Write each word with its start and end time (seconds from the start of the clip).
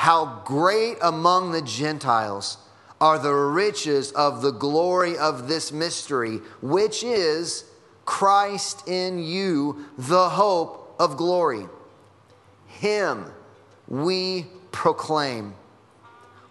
how 0.00 0.40
great 0.46 0.96
among 1.02 1.52
the 1.52 1.60
Gentiles 1.60 2.56
are 3.02 3.18
the 3.18 3.34
riches 3.34 4.12
of 4.12 4.40
the 4.40 4.50
glory 4.50 5.18
of 5.18 5.46
this 5.46 5.72
mystery, 5.72 6.38
which 6.62 7.04
is 7.04 7.64
Christ 8.06 8.88
in 8.88 9.18
you, 9.22 9.84
the 9.98 10.30
hope 10.30 10.96
of 10.98 11.18
glory. 11.18 11.66
Him 12.66 13.26
we 13.88 14.46
proclaim, 14.72 15.52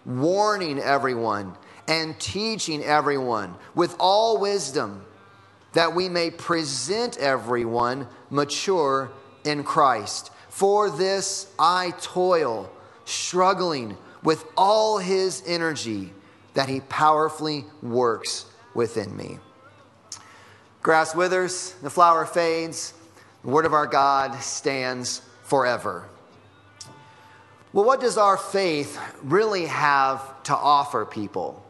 warning 0.06 0.78
everyone 0.78 1.56
and 1.88 2.20
teaching 2.20 2.84
everyone 2.84 3.56
with 3.74 3.96
all 3.98 4.38
wisdom, 4.38 5.04
that 5.72 5.92
we 5.92 6.08
may 6.08 6.30
present 6.30 7.18
everyone 7.18 8.06
mature 8.30 9.10
in 9.42 9.64
Christ. 9.64 10.30
For 10.50 10.88
this 10.88 11.52
I 11.58 11.94
toil, 12.00 12.70
struggling 13.10 13.96
with 14.22 14.44
all 14.56 14.98
his 14.98 15.42
energy 15.46 16.12
that 16.54 16.68
he 16.68 16.80
powerfully 16.80 17.64
works 17.82 18.46
within 18.74 19.16
me. 19.16 19.38
Grass 20.82 21.14
withers, 21.14 21.74
the 21.82 21.90
flower 21.90 22.24
fades, 22.24 22.94
the 23.42 23.50
word 23.50 23.66
of 23.66 23.74
our 23.74 23.86
God 23.86 24.40
stands 24.40 25.22
forever. 25.44 26.06
Well, 27.72 27.84
what 27.84 28.00
does 28.00 28.18
our 28.18 28.36
faith 28.36 28.98
really 29.22 29.66
have 29.66 30.42
to 30.44 30.56
offer 30.56 31.04
people? 31.04 31.62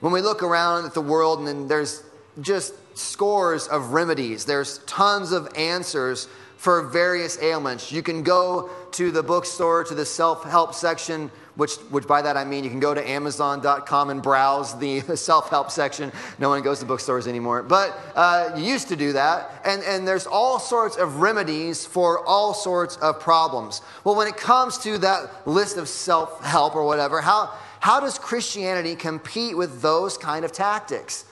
When 0.00 0.12
we 0.12 0.20
look 0.20 0.42
around 0.42 0.84
at 0.84 0.94
the 0.94 1.00
world 1.00 1.46
and 1.48 1.68
there's 1.68 2.02
just 2.40 2.74
scores 2.96 3.68
of 3.68 3.92
remedies, 3.92 4.44
there's 4.44 4.78
tons 4.78 5.32
of 5.32 5.48
answers 5.56 6.28
for 6.62 6.80
various 6.80 7.42
ailments. 7.42 7.90
You 7.90 8.04
can 8.04 8.22
go 8.22 8.70
to 8.92 9.10
the 9.10 9.20
bookstore, 9.20 9.82
to 9.82 9.96
the 9.96 10.06
self 10.06 10.44
help 10.44 10.74
section, 10.74 11.28
which, 11.56 11.74
which 11.90 12.06
by 12.06 12.22
that 12.22 12.36
I 12.36 12.44
mean 12.44 12.62
you 12.62 12.70
can 12.70 12.78
go 12.78 12.94
to 12.94 13.10
Amazon.com 13.10 14.10
and 14.10 14.22
browse 14.22 14.78
the 14.78 15.00
self 15.16 15.50
help 15.50 15.72
section. 15.72 16.12
No 16.38 16.50
one 16.50 16.62
goes 16.62 16.78
to 16.78 16.86
bookstores 16.86 17.26
anymore. 17.26 17.64
But 17.64 17.98
uh, 18.14 18.52
you 18.56 18.62
used 18.62 18.86
to 18.90 18.96
do 18.96 19.12
that. 19.14 19.60
And, 19.64 19.82
and 19.82 20.06
there's 20.06 20.24
all 20.24 20.60
sorts 20.60 20.96
of 20.96 21.16
remedies 21.16 21.84
for 21.84 22.24
all 22.24 22.54
sorts 22.54 22.96
of 22.98 23.18
problems. 23.18 23.82
Well, 24.04 24.14
when 24.14 24.28
it 24.28 24.36
comes 24.36 24.78
to 24.84 24.98
that 24.98 25.48
list 25.48 25.78
of 25.78 25.88
self 25.88 26.44
help 26.44 26.76
or 26.76 26.84
whatever, 26.84 27.20
how, 27.20 27.52
how 27.80 27.98
does 27.98 28.20
Christianity 28.20 28.94
compete 28.94 29.56
with 29.56 29.82
those 29.82 30.16
kind 30.16 30.44
of 30.44 30.52
tactics? 30.52 31.24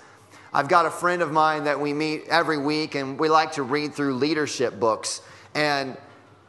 I've 0.52 0.68
got 0.68 0.86
a 0.86 0.90
friend 0.90 1.22
of 1.22 1.30
mine 1.30 1.64
that 1.64 1.80
we 1.80 1.92
meet 1.92 2.26
every 2.28 2.58
week, 2.58 2.96
and 2.96 3.18
we 3.18 3.28
like 3.28 3.52
to 3.52 3.62
read 3.62 3.94
through 3.94 4.14
leadership 4.14 4.80
books. 4.80 5.22
And 5.54 5.96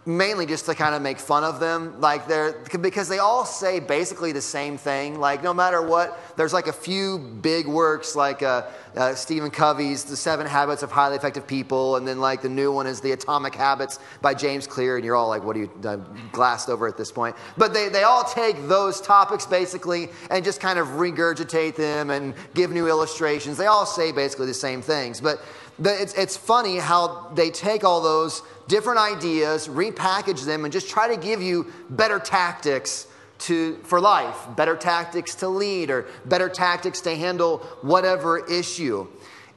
mainly 0.06 0.46
just 0.46 0.66
to 0.66 0.76
kind 0.76 0.96
of 0.96 1.02
make 1.02 1.20
fun 1.20 1.44
of 1.44 1.60
them. 1.60 2.00
Like 2.02 2.28
they're 2.28 2.54
because 2.80 3.08
they 3.08 3.20
all 3.20 3.46
say 3.46 3.80
basically 3.80 4.32
the 4.32 4.42
same 4.42 4.78
thing. 4.78 5.20
Like 5.20 5.44
no 5.44 5.54
matter 5.54 5.82
what 5.82 6.20
there's 6.38 6.54
like 6.54 6.68
a 6.68 6.74
few 6.74 7.20
big 7.20 7.68
works 7.68 8.16
like 8.16 8.42
uh, 8.42 8.64
uh, 8.96 9.14
stephen 9.14 9.52
covey's 9.52 10.04
the 10.04 10.16
seven 10.16 10.46
habits 10.46 10.84
of 10.84 10.92
highly 10.92 11.16
effective 11.16 11.46
people 11.46 11.96
and 11.96 12.08
then 12.08 12.20
like 12.20 12.42
the 12.42 12.50
new 12.50 12.72
one 12.72 12.88
is 12.88 13.00
the 13.00 13.12
atomic 13.12 13.54
habits 13.56 14.00
by 14.22 14.34
james 14.34 14.68
clear 14.68 14.98
and 14.98 15.06
you're 15.06 15.16
all 15.16 15.30
like 15.30 15.44
what 15.44 15.56
are 15.56 15.60
you 15.60 15.72
uh, 15.86 15.98
glassed 16.32 16.70
over 16.70 16.88
at 16.88 16.98
this 16.98 17.12
point. 17.12 17.36
But 17.58 17.74
they, 17.74 17.90
they 17.90 18.04
all 18.04 18.24
take 18.24 18.68
those 18.68 19.02
topics 19.02 19.46
basically 19.46 20.10
and 20.30 20.44
just 20.44 20.60
kind 20.60 20.80
of 20.80 20.88
regurgitate 20.90 21.76
them 21.76 22.10
and 22.10 22.34
give 22.54 22.72
new 22.72 22.88
illustrations. 22.88 23.58
They 23.58 23.68
all 23.68 23.86
say 23.86 24.12
basically 24.12 24.48
the 24.48 24.54
same 24.54 24.82
things. 24.82 25.22
But 25.22 25.42
it's, 25.84 26.14
it's 26.14 26.38
funny 26.38 26.78
how 26.78 27.32
they 27.34 27.50
take 27.50 27.84
all 27.84 28.02
those 28.02 28.44
different 28.68 29.00
ideas, 29.00 29.68
repackage 29.68 30.46
them, 30.46 30.64
and 30.64 30.72
just 30.72 30.90
try 30.90 31.14
to 31.14 31.20
give 31.20 31.42
you 31.42 31.72
better 31.90 32.20
tactics 32.20 33.08
to, 33.40 33.78
for 33.84 34.00
life, 34.00 34.38
better 34.56 34.76
tactics 34.76 35.36
to 35.36 35.48
lead, 35.48 35.90
or 35.90 36.08
better 36.26 36.48
tactics 36.48 37.02
to 37.02 37.16
handle 37.16 37.60
whatever 37.82 38.46
issue. 38.48 39.08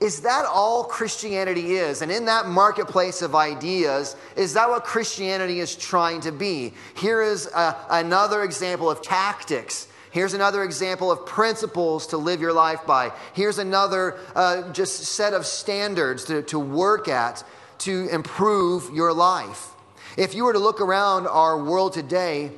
Is 0.01 0.21
that 0.21 0.45
all 0.47 0.85
Christianity 0.85 1.77
is? 1.77 2.03
And 2.03 2.11
in 2.11 2.25
that 2.25 2.47
marketplace 2.47 3.23
of 3.23 3.35
ideas, 3.35 4.17
is 4.37 4.55
that 4.55 4.69
what 4.69 4.85
Christianity 4.85 5.61
is 5.61 5.77
trying 5.77 6.21
to 6.23 6.33
be? 6.33 6.73
Here 6.97 7.23
is 7.23 7.47
a, 7.47 7.77
another 7.91 8.43
example 8.43 8.91
of 8.91 9.03
tactics 9.03 9.89
Here's 10.15 10.33
another 10.33 10.63
example 10.63 11.11
of 11.11 11.27
principles 11.27 12.07
to 12.07 12.19
live 12.19 12.41
your 12.41 12.53
life 12.53 12.87
by. 12.87 13.11
Here's 13.33 13.59
another 13.59 14.17
uh, 14.37 14.71
just 14.71 15.03
set 15.03 15.33
of 15.33 15.45
standards 15.45 16.27
to, 16.27 16.43
to 16.43 16.59
work 16.61 17.09
at 17.09 17.43
to 17.79 18.07
improve 18.13 18.95
your 18.95 19.13
life. 19.13 19.71
If 20.17 20.37
you 20.37 20.45
were 20.45 20.53
to 20.53 20.61
look 20.61 20.81
around 20.81 21.27
our 21.27 21.61
world 21.61 21.95
today, 21.95 22.53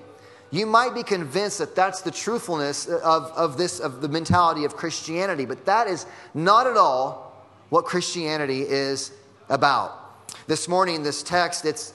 you 0.51 0.67
might 0.67 0.95
be 0.95 1.03
convinced 1.03 1.57
that 1.57 1.75
that's 1.75 2.03
the 2.03 2.11
truthfulness 2.11 2.89
of, 2.89 3.33
of 3.35 3.57
this 3.57 3.81
of 3.81 4.03
the 4.03 4.09
mentality 4.11 4.67
of 4.67 4.77
Christianity, 4.77 5.47
but 5.47 5.65
that 5.65 5.89
is 5.89 6.05
not 6.35 6.67
at 6.67 6.77
all 6.77 7.43
what 7.71 7.87
Christianity 7.87 8.61
is 8.61 9.13
about. 9.49 10.29
This 10.47 10.69
morning, 10.69 11.03
this 11.03 11.23
text, 11.23 11.65
it's 11.65 11.95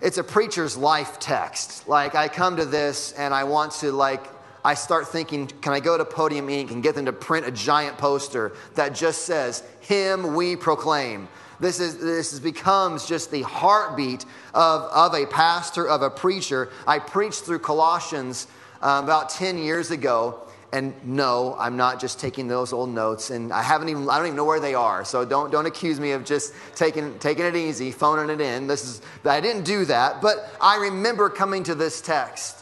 it's 0.00 0.18
a 0.18 0.24
preacher's 0.24 0.76
life 0.76 1.18
text. 1.18 1.88
Like 1.88 2.14
I 2.14 2.28
come 2.28 2.58
to 2.58 2.64
this 2.64 3.10
and 3.14 3.34
I 3.34 3.42
want 3.42 3.72
to 3.80 3.90
like 3.90 4.35
I 4.66 4.74
start 4.74 5.06
thinking, 5.06 5.46
can 5.46 5.72
I 5.72 5.78
go 5.78 5.96
to 5.96 6.04
Podium 6.04 6.48
Ink 6.48 6.72
and 6.72 6.82
get 6.82 6.96
them 6.96 7.04
to 7.04 7.12
print 7.12 7.46
a 7.46 7.52
giant 7.52 7.98
poster 7.98 8.52
that 8.74 8.96
just 8.96 9.22
says, 9.22 9.62
Him 9.78 10.34
we 10.34 10.56
proclaim? 10.56 11.28
This, 11.60 11.78
is, 11.78 11.98
this 11.98 12.32
is, 12.32 12.40
becomes 12.40 13.06
just 13.06 13.30
the 13.30 13.42
heartbeat 13.42 14.24
of, 14.54 14.82
of 14.90 15.14
a 15.14 15.24
pastor, 15.26 15.88
of 15.88 16.02
a 16.02 16.10
preacher. 16.10 16.68
I 16.84 16.98
preached 16.98 17.44
through 17.44 17.60
Colossians 17.60 18.48
uh, 18.82 19.00
about 19.04 19.30
10 19.30 19.58
years 19.58 19.92
ago. 19.92 20.40
And 20.72 20.94
no, 21.04 21.54
I'm 21.60 21.76
not 21.76 22.00
just 22.00 22.18
taking 22.18 22.48
those 22.48 22.72
old 22.72 22.90
notes, 22.90 23.30
and 23.30 23.52
I 23.52 23.62
haven't 23.62 23.88
even 23.88 24.10
I 24.10 24.16
don't 24.18 24.26
even 24.26 24.36
know 24.36 24.44
where 24.44 24.58
they 24.58 24.74
are. 24.74 25.04
So 25.04 25.24
don't 25.24 25.52
don't 25.52 25.64
accuse 25.64 26.00
me 26.00 26.10
of 26.10 26.24
just 26.24 26.52
taking 26.74 27.16
taking 27.20 27.44
it 27.44 27.54
easy, 27.54 27.92
phoning 27.92 28.34
it 28.34 28.40
in. 28.40 28.66
This 28.66 28.84
is 28.84 29.00
I 29.24 29.40
didn't 29.40 29.62
do 29.62 29.84
that, 29.84 30.20
but 30.20 30.50
I 30.60 30.76
remember 30.78 31.30
coming 31.30 31.62
to 31.62 31.76
this 31.76 32.00
text 32.00 32.55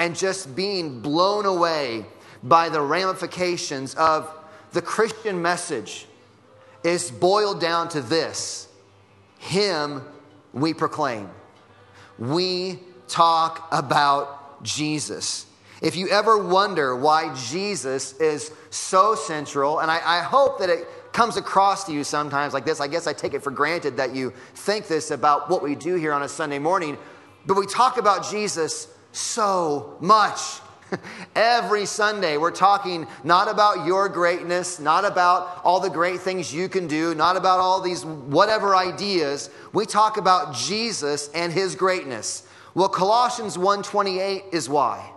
and 0.00 0.16
just 0.16 0.56
being 0.56 1.00
blown 1.00 1.44
away 1.44 2.06
by 2.42 2.70
the 2.70 2.80
ramifications 2.80 3.94
of 3.96 4.34
the 4.72 4.80
Christian 4.80 5.42
message 5.42 6.06
is 6.82 7.10
boiled 7.10 7.60
down 7.60 7.90
to 7.90 8.00
this 8.00 8.66
Him 9.38 10.00
we 10.54 10.72
proclaim. 10.72 11.28
We 12.18 12.78
talk 13.08 13.68
about 13.70 14.62
Jesus. 14.62 15.44
If 15.82 15.96
you 15.96 16.08
ever 16.08 16.46
wonder 16.46 16.96
why 16.96 17.34
Jesus 17.34 18.14
is 18.14 18.52
so 18.70 19.14
central, 19.14 19.80
and 19.80 19.90
I, 19.90 20.00
I, 20.02 20.22
hope 20.22 20.60
that 20.60 20.70
it 20.70 20.86
comes 21.12 21.36
across 21.36 21.84
to 21.84 21.92
you 21.92 22.04
sometimes 22.04 22.54
like 22.54 22.64
this, 22.64 22.80
I 22.80 22.88
guess 22.88 23.06
I 23.06 23.12
take 23.12 23.34
it 23.34 23.42
for 23.42 23.50
granted 23.50 23.98
that 23.98 24.14
you 24.14 24.32
think 24.54 24.86
this 24.88 25.10
about 25.10 25.50
what 25.50 25.62
we 25.62 25.74
do 25.74 25.96
here 25.96 26.14
on 26.14 26.22
a 26.22 26.28
Sunday 26.28 26.58
morning, 26.58 26.96
but 27.44 27.56
we 27.56 27.66
talk 27.66 27.98
about 27.98 28.30
Jesus 28.30 28.88
so 29.12 29.96
much. 30.00 30.40
Every 31.36 31.86
Sunday, 31.86 32.36
we're 32.36 32.50
talking 32.50 33.06
not 33.22 33.48
about 33.48 33.86
your 33.86 34.08
greatness, 34.08 34.80
not 34.80 35.04
about 35.04 35.60
all 35.64 35.80
the 35.80 35.90
great 35.90 36.20
things 36.20 36.52
you 36.52 36.68
can 36.68 36.86
do, 36.86 37.14
not 37.14 37.36
about 37.36 37.60
all 37.60 37.80
these 37.80 38.04
whatever 38.04 38.74
ideas. 38.74 39.50
We 39.72 39.86
talk 39.86 40.16
about 40.16 40.54
Jesus 40.54 41.30
and 41.34 41.52
his 41.52 41.76
greatness. 41.76 42.46
Well, 42.74 42.88
Colossians 42.88 43.56
1:28 43.56 44.44
is 44.52 44.68
why. 44.68 45.12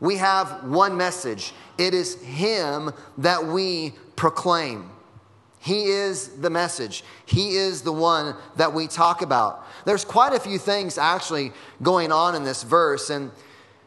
We 0.00 0.16
have 0.16 0.64
one 0.64 0.96
message 0.96 1.54
it 1.78 1.94
is 1.94 2.20
Him 2.22 2.92
that 3.18 3.46
we 3.46 3.94
proclaim. 4.16 4.90
He 5.62 5.84
is 5.84 6.28
the 6.40 6.50
message. 6.50 7.04
He 7.24 7.54
is 7.54 7.82
the 7.82 7.92
one 7.92 8.34
that 8.56 8.74
we 8.74 8.88
talk 8.88 9.22
about. 9.22 9.64
There's 9.84 10.04
quite 10.04 10.32
a 10.32 10.40
few 10.40 10.58
things 10.58 10.98
actually 10.98 11.52
going 11.82 12.10
on 12.10 12.34
in 12.34 12.42
this 12.42 12.64
verse, 12.64 13.10
and 13.10 13.30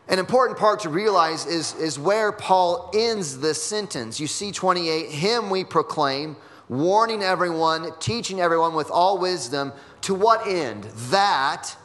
an 0.07 0.17
important 0.17 0.57
part 0.57 0.79
to 0.81 0.89
realize 0.89 1.45
is, 1.45 1.75
is 1.75 1.99
where 1.99 2.31
Paul 2.31 2.91
ends 2.93 3.39
this 3.39 3.61
sentence. 3.61 4.21
You 4.21 4.27
see 4.27 4.53
28, 4.53 5.09
Him 5.09 5.49
we 5.49 5.65
proclaim, 5.65 6.37
warning 6.69 7.21
everyone, 7.21 7.91
teaching 7.99 8.39
everyone 8.39 8.73
with 8.73 8.89
all 8.89 9.17
wisdom. 9.17 9.73
To 10.03 10.15
what 10.15 10.47
end? 10.47 10.85
That 11.09 11.75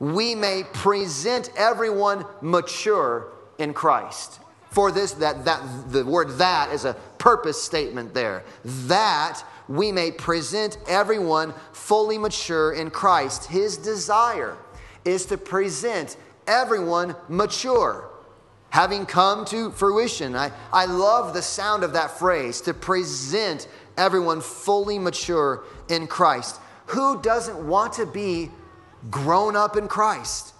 we 0.00 0.34
may 0.34 0.64
present 0.72 1.48
everyone 1.56 2.24
mature 2.40 3.28
in 3.58 3.72
Christ. 3.72 4.40
For 4.72 4.90
this, 4.90 5.12
that, 5.12 5.44
that 5.44 5.92
the 5.92 6.02
word 6.02 6.30
that 6.38 6.72
is 6.72 6.86
a 6.86 6.94
purpose 7.18 7.62
statement 7.62 8.14
there. 8.14 8.42
That 8.64 9.42
we 9.68 9.92
may 9.92 10.10
present 10.10 10.78
everyone 10.88 11.52
fully 11.74 12.16
mature 12.16 12.72
in 12.72 12.90
Christ. 12.90 13.44
His 13.44 13.76
desire 13.76 14.56
is 15.04 15.26
to 15.26 15.36
present 15.36 16.16
everyone 16.46 17.14
mature, 17.28 18.08
having 18.70 19.04
come 19.04 19.44
to 19.46 19.70
fruition. 19.72 20.34
I, 20.34 20.50
I 20.72 20.86
love 20.86 21.34
the 21.34 21.42
sound 21.42 21.84
of 21.84 21.92
that 21.92 22.18
phrase 22.18 22.62
to 22.62 22.72
present 22.72 23.68
everyone 23.98 24.40
fully 24.40 24.98
mature 24.98 25.64
in 25.90 26.06
Christ. 26.06 26.58
Who 26.86 27.20
doesn't 27.20 27.68
want 27.68 27.92
to 27.94 28.06
be 28.06 28.50
grown 29.10 29.54
up 29.54 29.76
in 29.76 29.86
Christ? 29.86 30.54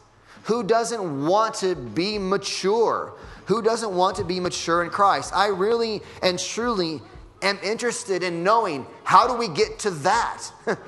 Who 0.45 0.63
doesn't 0.63 1.27
want 1.27 1.55
to 1.57 1.75
be 1.75 2.19
mature? 2.19 3.15
Who 3.47 3.63
doesn't 3.63 3.93
want 3.93 4.17
to 4.17 4.25
be 4.25 4.41
mature 4.41 4.83
in 4.83 4.91
Christ? 4.91 5.33
I 5.35 5.49
really 5.49 6.03
and 6.23 6.39
truly 6.39 7.01
am 7.43 7.59
interested 7.63 8.23
in 8.23 8.43
knowing 8.43 8.87
how 9.05 9.27
do 9.27 9.35
we 9.35 9.49
get 9.49 9.79
to 9.81 9.91
that? 9.91 10.49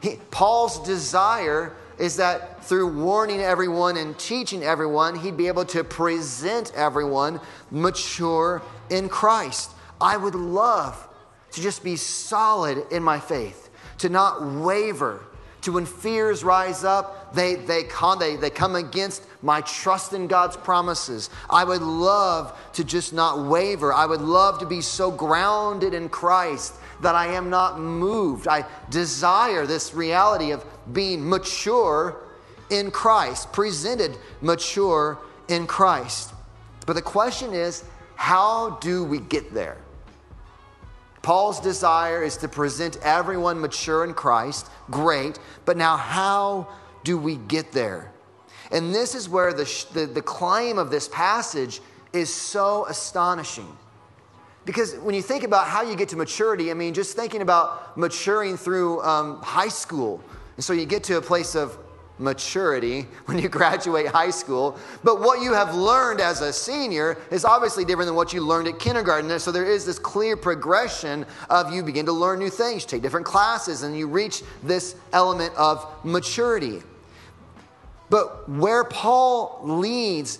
he, 0.00 0.16
Paul's 0.30 0.84
desire 0.86 1.74
is 1.98 2.16
that 2.16 2.64
through 2.64 3.02
warning 3.02 3.40
everyone 3.40 3.96
and 3.96 4.18
teaching 4.18 4.62
everyone, 4.62 5.18
he'd 5.18 5.36
be 5.36 5.48
able 5.48 5.64
to 5.66 5.84
present 5.84 6.72
everyone 6.74 7.40
mature 7.70 8.62
in 8.90 9.08
Christ. 9.08 9.70
I 10.00 10.16
would 10.16 10.34
love 10.34 11.08
to 11.52 11.60
just 11.60 11.84
be 11.84 11.96
solid 11.96 12.84
in 12.90 13.02
my 13.02 13.20
faith, 13.20 13.70
to 13.98 14.08
not 14.08 14.44
waver, 14.44 15.24
to 15.62 15.72
when 15.72 15.86
fears 15.86 16.42
rise 16.42 16.84
up, 16.84 17.34
they, 17.34 17.54
they, 17.54 17.84
come, 17.84 18.18
they, 18.18 18.36
they 18.36 18.50
come 18.50 18.74
against 18.74 19.22
my 19.44 19.60
trust 19.60 20.14
in 20.14 20.26
God's 20.26 20.56
promises. 20.56 21.28
I 21.50 21.64
would 21.64 21.82
love 21.82 22.58
to 22.72 22.82
just 22.82 23.12
not 23.12 23.46
waver. 23.46 23.92
I 23.92 24.06
would 24.06 24.22
love 24.22 24.58
to 24.60 24.66
be 24.66 24.80
so 24.80 25.10
grounded 25.10 25.92
in 25.92 26.08
Christ 26.08 26.74
that 27.02 27.14
I 27.14 27.26
am 27.26 27.50
not 27.50 27.78
moved. 27.78 28.48
I 28.48 28.64
desire 28.88 29.66
this 29.66 29.92
reality 29.92 30.52
of 30.52 30.64
being 30.94 31.28
mature 31.28 32.22
in 32.70 32.90
Christ, 32.90 33.52
presented 33.52 34.16
mature 34.40 35.18
in 35.48 35.66
Christ. 35.66 36.32
But 36.86 36.94
the 36.94 37.02
question 37.02 37.52
is, 37.52 37.84
how 38.16 38.78
do 38.80 39.04
we 39.04 39.18
get 39.18 39.52
there? 39.52 39.76
Paul's 41.20 41.60
desire 41.60 42.22
is 42.22 42.38
to 42.38 42.48
present 42.48 42.96
everyone 43.02 43.60
mature 43.60 44.04
in 44.04 44.14
Christ. 44.14 44.70
Great. 44.90 45.38
But 45.66 45.76
now, 45.76 45.98
how 45.98 46.68
do 47.02 47.18
we 47.18 47.36
get 47.36 47.72
there? 47.72 48.13
And 48.74 48.92
this 48.92 49.14
is 49.14 49.28
where 49.28 49.52
the, 49.52 49.86
the, 49.94 50.04
the 50.04 50.20
claim 50.20 50.78
of 50.78 50.90
this 50.90 51.08
passage 51.08 51.80
is 52.12 52.32
so 52.32 52.84
astonishing. 52.86 53.68
Because 54.64 54.96
when 54.96 55.14
you 55.14 55.22
think 55.22 55.44
about 55.44 55.68
how 55.68 55.82
you 55.82 55.94
get 55.94 56.08
to 56.08 56.16
maturity, 56.16 56.72
I 56.72 56.74
mean, 56.74 56.92
just 56.92 57.14
thinking 57.14 57.40
about 57.40 57.96
maturing 57.96 58.56
through 58.56 59.00
um, 59.02 59.40
high 59.42 59.68
school. 59.68 60.20
And 60.56 60.64
so 60.64 60.72
you 60.72 60.86
get 60.86 61.04
to 61.04 61.18
a 61.18 61.22
place 61.22 61.54
of 61.54 61.78
maturity 62.18 63.02
when 63.26 63.38
you 63.38 63.48
graduate 63.48 64.08
high 64.08 64.30
school. 64.30 64.76
But 65.04 65.20
what 65.20 65.40
you 65.40 65.52
have 65.52 65.76
learned 65.76 66.20
as 66.20 66.40
a 66.40 66.52
senior 66.52 67.16
is 67.30 67.44
obviously 67.44 67.84
different 67.84 68.08
than 68.08 68.16
what 68.16 68.32
you 68.32 68.40
learned 68.40 68.66
at 68.66 68.80
kindergarten. 68.80 69.38
So 69.38 69.52
there 69.52 69.70
is 69.70 69.86
this 69.86 70.00
clear 70.00 70.36
progression 70.36 71.26
of 71.48 71.72
you 71.72 71.84
begin 71.84 72.06
to 72.06 72.12
learn 72.12 72.40
new 72.40 72.50
things, 72.50 72.84
take 72.84 73.02
different 73.02 73.26
classes, 73.26 73.84
and 73.84 73.96
you 73.96 74.08
reach 74.08 74.42
this 74.64 74.96
element 75.12 75.54
of 75.54 75.86
maturity. 76.04 76.82
But 78.10 78.48
where 78.48 78.84
Paul 78.84 79.60
leads 79.62 80.38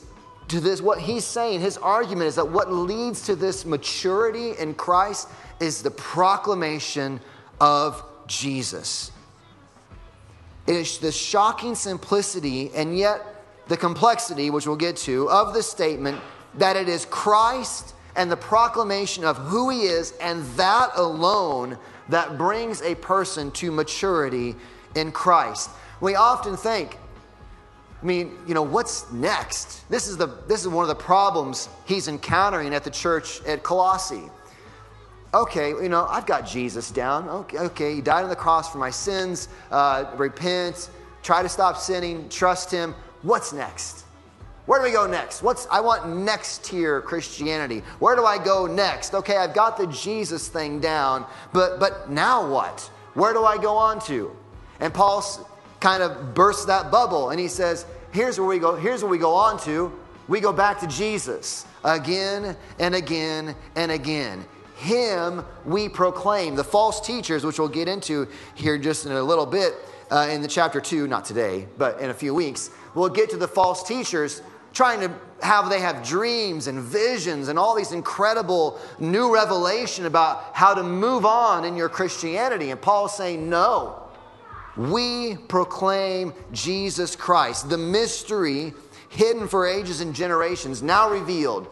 to 0.49 0.61
this, 0.61 0.81
what 0.81 0.99
he's 0.99 1.25
saying, 1.25 1.61
his 1.61 1.79
argument 1.79 2.29
is 2.29 2.35
that 2.37 2.49
what 2.49 2.73
leads 2.73 3.23
to 3.27 3.37
this 3.37 3.65
maturity 3.65 4.53
in 4.59 4.75
Christ 4.75 5.29
is 5.61 5.83
the 5.83 5.91
proclamation 5.91 7.21
of 7.61 8.03
Jesus. 8.27 9.11
It 10.67 10.77
is 10.77 10.99
the 10.99 11.13
shocking 11.13 11.75
simplicity 11.75 12.71
and 12.75 12.97
yet 12.97 13.23
the 13.69 13.77
complexity, 13.77 14.51
which 14.51 14.67
we'll 14.67 14.77
get 14.77 14.97
to, 14.99 15.31
of 15.31 15.55
the 15.55 15.63
statement 15.63 16.21
that 16.55 16.77
it 16.77 16.89
is 16.89 17.07
Christ 17.07 17.95
and 18.17 18.31
the 18.31 18.37
proclamation 18.37 19.25
of 19.25 19.37
who 19.37 19.71
he 19.71 19.83
is 19.83 20.13
and 20.21 20.45
that 20.57 20.91
alone 20.97 21.79
that 22.09 22.39
brings 22.39 22.83
a 22.83 22.95
person 22.97 23.51
to 23.53 23.73
maturity 23.73 24.55
in 24.95 25.11
Christ. 25.11 25.71
We 26.01 26.15
often 26.15 26.57
think, 26.57 26.99
I 28.05 28.07
mean, 28.07 28.37
you 28.47 28.53
know, 28.53 28.63
what's 28.63 29.11
next? 29.13 29.89
This 29.89 30.09
is, 30.09 30.19
the, 30.19 30.27
this 30.47 30.61
is 30.61 30.69
one 30.69 30.85
of 30.85 30.89
the 30.89 30.95
problems 30.95 31.71
he's 31.87 32.07
encountering 32.07 32.75
at 32.75 32.85
the 32.85 32.91
church 32.91 33.43
at 33.45 33.63
Colossae. 33.63 34.29
Okay, 35.33 35.71
you 35.71 35.89
know, 35.89 36.07
I've 36.11 36.27
got 36.27 36.47
Jesus 36.47 36.91
down. 36.91 37.27
Okay, 37.31 37.59
okay 37.59 37.95
he 37.95 38.03
died 38.03 38.23
on 38.23 38.29
the 38.29 38.37
cross 38.37 38.71
for 38.71 38.77
my 38.77 38.91
sins. 38.91 39.49
Uh, 39.71 40.05
repent, 40.17 40.91
try 41.23 41.43
to 41.43 41.49
stop 41.49 41.79
sinning, 41.79 42.29
trust 42.29 42.71
him. 42.71 42.95
What's 43.23 43.55
next? 43.55 44.05
Where 44.67 44.81
do 44.81 44.85
we 44.85 44.93
go 44.93 45.07
next? 45.07 45.43
What's 45.43 45.67
I 45.71 45.81
want 45.81 46.07
next 46.07 46.63
tier 46.63 47.01
Christianity? 47.01 47.83
Where 48.01 48.17
do 48.17 48.27
I 48.27 48.37
go 48.37 48.67
next? 48.67 49.15
Okay, 49.15 49.39
I've 49.39 49.55
got 49.55 49.79
the 49.79 49.87
Jesus 49.87 50.49
thing 50.49 50.79
down, 50.79 51.27
but 51.55 51.81
but 51.81 52.11
now 52.11 52.47
what? 52.47 52.81
Where 53.15 53.33
do 53.33 53.45
I 53.45 53.57
go 53.57 53.77
on 53.77 53.99
to? 54.03 54.35
And 54.81 54.93
Paul 54.93 55.23
kind 55.81 56.03
of 56.03 56.33
bursts 56.35 56.65
that 56.65 56.91
bubble 56.91 57.31
and 57.31 57.39
he 57.39 57.47
says, 57.47 57.85
here's 58.15 58.39
where 58.39 58.49
we 58.49 58.59
go, 58.59 58.77
here's 58.77 59.03
where 59.03 59.11
we 59.11 59.19
go 59.19 59.35
on 59.35 59.59
to. 59.65 59.93
We 60.29 60.41
go 60.41 60.53
back 60.53 60.81
to 60.81 60.87
Jesus 60.87 61.67
again 61.85 62.57
and 62.79 62.95
again 62.95 63.55
and 63.77 63.93
again. 63.93 64.47
Him 64.77 65.45
we 65.67 65.89
proclaim. 65.89 66.55
The 66.55 66.65
false 66.65 67.01
teachers, 67.01 67.45
which 67.45 67.59
we'll 67.59 67.69
get 67.69 67.89
into 67.89 68.29
here 68.55 68.79
just 68.79 69.05
in 69.05 69.13
a 69.13 69.23
little 69.23 69.45
bit 69.45 69.75
uh, 70.11 70.29
in 70.31 70.41
the 70.41 70.49
chapter 70.49 70.81
two, 70.81 71.07
not 71.07 71.25
today, 71.25 71.67
but 71.77 72.01
in 72.01 72.11
a 72.11 72.15
few 72.15 72.35
weeks, 72.35 72.71
we'll 72.95 73.09
get 73.09 73.31
to 73.31 73.37
the 73.37 73.49
false 73.49 73.83
teachers 73.83 74.43
trying 74.73 75.01
to 75.01 75.11
have 75.43 75.69
they 75.69 75.81
have 75.81 76.03
dreams 76.03 76.69
and 76.69 76.81
visions 76.81 77.49
and 77.49 77.59
all 77.59 77.75
these 77.75 77.93
incredible 77.93 78.79
new 78.99 79.33
revelation 79.33 80.07
about 80.07 80.43
how 80.53 80.73
to 80.75 80.83
move 80.83 81.27
on 81.27 81.65
in 81.65 81.77
your 81.77 81.89
Christianity. 81.89 82.71
And 82.71 82.81
Paul's 82.81 83.17
saying, 83.17 83.49
no. 83.49 84.04
We 84.77 85.37
proclaim 85.37 86.35
Jesus 86.53 87.15
Christ, 87.17 87.69
the 87.69 87.79
mystery 87.79 88.73
hidden 89.09 89.47
for 89.47 89.67
ages 89.67 90.01
and 90.01 90.15
generations, 90.15 90.83
now 90.83 91.11
revealed. 91.11 91.69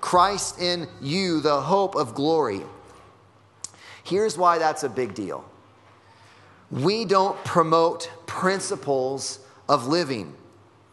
Christ 0.00 0.60
in 0.60 0.88
you, 1.00 1.40
the 1.40 1.60
hope 1.60 1.94
of 1.94 2.14
glory. 2.14 2.62
Here's 4.02 4.36
why 4.36 4.58
that's 4.58 4.82
a 4.82 4.88
big 4.88 5.14
deal. 5.14 5.44
We 6.70 7.04
don't 7.04 7.42
promote 7.44 8.10
principles 8.26 9.40
of 9.68 9.86
living. 9.86 10.34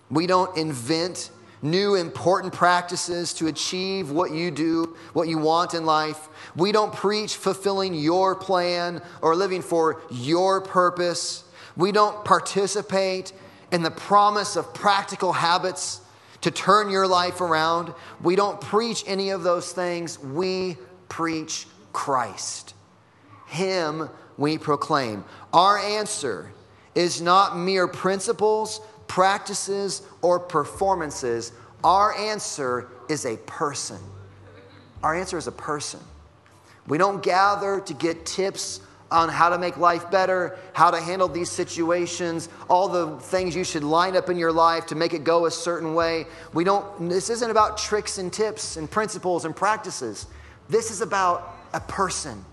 We 0.10 0.28
don't 0.28 0.56
invent 0.58 1.32
new 1.62 1.96
important 1.96 2.54
practices 2.54 3.34
to 3.34 3.48
achieve 3.48 4.12
what 4.12 4.32
you 4.32 4.52
do, 4.52 4.96
what 5.14 5.28
you 5.28 5.38
want 5.38 5.74
in 5.74 5.86
life. 5.86 6.30
We 6.56 6.72
don't 6.72 6.94
preach 6.94 7.36
fulfilling 7.36 7.94
your 7.94 8.36
plan 8.36 9.02
or 9.22 9.36
living 9.36 9.62
for 9.62 10.02
your 10.12 10.62
purpose. 10.62 11.44
We 11.78 11.92
don't 11.92 12.26
participate 12.26 13.32
in 13.72 13.84
the 13.84 13.92
promise 13.92 14.56
of 14.56 14.74
practical 14.74 15.32
habits 15.32 16.02
to 16.42 16.52
turn 16.52 16.90
your 16.90 17.08
life 17.08 17.40
around. 17.40 17.94
We 18.22 18.36
don't 18.36 18.60
preach 18.60 19.04
any 19.08 19.30
of 19.30 19.44
those 19.44 19.72
things. 19.72 20.20
We 20.20 20.78
preach 21.08 21.68
Christ. 21.94 22.74
Him 23.48 24.10
we 24.38 24.58
proclaim. 24.58 25.24
Our 25.54 25.78
answer 25.78 26.52
is 26.96 27.22
not 27.22 27.58
mere 27.58 27.88
principles, 27.88 28.82
practices, 29.08 30.02
or 30.22 30.40
performances. 30.40 31.52
Our 31.84 32.16
answer 32.18 32.88
is 33.10 33.26
a 33.26 33.38
person. 33.38 34.00
Our 35.04 35.16
answer 35.16 35.38
is 35.38 35.48
a 35.48 35.52
person. 35.52 36.00
We 36.88 36.98
don't 36.98 37.22
gather 37.22 37.80
to 37.82 37.94
get 37.94 38.26
tips 38.26 38.80
on 39.12 39.30
how 39.30 39.50
to 39.50 39.58
make 39.58 39.78
life 39.78 40.10
better, 40.12 40.58
how 40.74 40.92
to 40.92 41.00
handle 41.00 41.28
these 41.28 41.50
situations, 41.50 42.50
all 42.70 42.88
the 42.88 43.18
things 43.22 43.56
you 43.56 43.64
should 43.64 43.84
line 43.84 44.16
up 44.16 44.30
in 44.30 44.38
your 44.38 44.52
life 44.52 44.86
to 44.88 44.96
make 44.96 45.14
it 45.14 45.24
go 45.24 45.46
a 45.46 45.52
certain 45.52 45.94
way. 45.94 46.26
We 46.54 46.64
don't 46.64 47.10
this 47.10 47.30
isn't 47.30 47.50
about 47.50 47.78
tricks 47.78 48.18
and 48.18 48.32
tips 48.32 48.78
and 48.78 48.90
principles 48.90 49.46
and 49.46 49.56
practices. 49.56 50.28
This 50.70 50.92
is 50.92 51.02
about 51.02 51.56
a 51.74 51.80
person. 51.80 52.44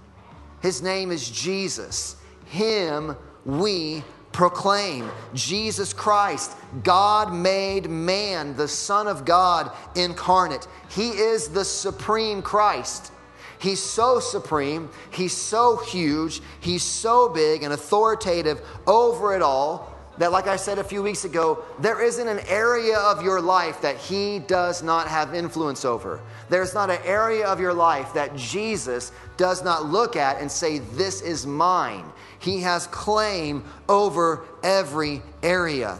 His 0.62 0.82
name 0.82 1.10
is 1.10 1.28
Jesus. 1.30 2.16
Him 2.46 3.16
we 3.44 4.04
proclaim. 4.34 5.08
Jesus 5.32 5.92
Christ, 5.92 6.52
God 6.82 7.32
made 7.32 7.88
man, 7.88 8.56
the 8.56 8.68
Son 8.68 9.06
of 9.06 9.24
God 9.24 9.70
incarnate. 9.94 10.66
He 10.88 11.10
is 11.10 11.48
the 11.48 11.64
supreme 11.64 12.42
Christ. 12.42 13.12
He's 13.58 13.80
so 13.80 14.20
supreme, 14.20 14.90
he's 15.10 15.32
so 15.32 15.76
huge, 15.76 16.40
he's 16.60 16.82
so 16.82 17.28
big 17.28 17.62
and 17.62 17.72
authoritative 17.72 18.60
over 18.86 19.34
it 19.34 19.42
all 19.42 19.94
that, 20.18 20.30
like 20.30 20.46
I 20.46 20.56
said 20.56 20.78
a 20.78 20.84
few 20.84 21.02
weeks 21.02 21.24
ago, 21.24 21.64
there 21.80 22.00
isn't 22.00 22.28
an 22.28 22.40
area 22.46 22.96
of 22.98 23.22
your 23.22 23.40
life 23.40 23.80
that 23.82 23.96
he 23.96 24.38
does 24.38 24.82
not 24.82 25.08
have 25.08 25.34
influence 25.34 25.84
over. 25.84 26.20
There's 26.48 26.72
not 26.72 26.88
an 26.88 27.00
area 27.04 27.46
of 27.46 27.58
your 27.58 27.74
life 27.74 28.14
that 28.14 28.36
Jesus 28.36 29.10
does 29.36 29.64
not 29.64 29.86
look 29.86 30.14
at 30.14 30.40
and 30.40 30.50
say, 30.50 30.78
This 30.78 31.20
is 31.20 31.46
mine. 31.46 32.04
He 32.38 32.60
has 32.60 32.86
claim 32.88 33.64
over 33.88 34.44
every 34.62 35.20
area. 35.42 35.98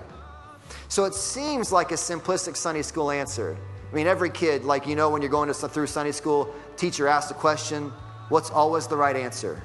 So 0.88 1.04
it 1.04 1.14
seems 1.14 1.73
like 1.73 1.90
a 1.90 1.96
simplistic 1.96 2.56
Sunday 2.56 2.82
school 2.82 3.11
answer. 3.11 3.56
I 3.94 3.96
mean, 3.96 4.08
every 4.08 4.30
kid, 4.30 4.64
like 4.64 4.88
you 4.88 4.96
know, 4.96 5.08
when 5.08 5.22
you're 5.22 5.30
going 5.30 5.46
to, 5.46 5.54
through 5.54 5.86
Sunday 5.86 6.10
school, 6.10 6.52
teacher 6.76 7.06
asks 7.06 7.30
a 7.30 7.34
question, 7.34 7.92
what's 8.28 8.50
always 8.50 8.88
the 8.88 8.96
right 8.96 9.14
answer? 9.14 9.62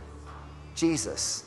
Jesus. 0.76 1.46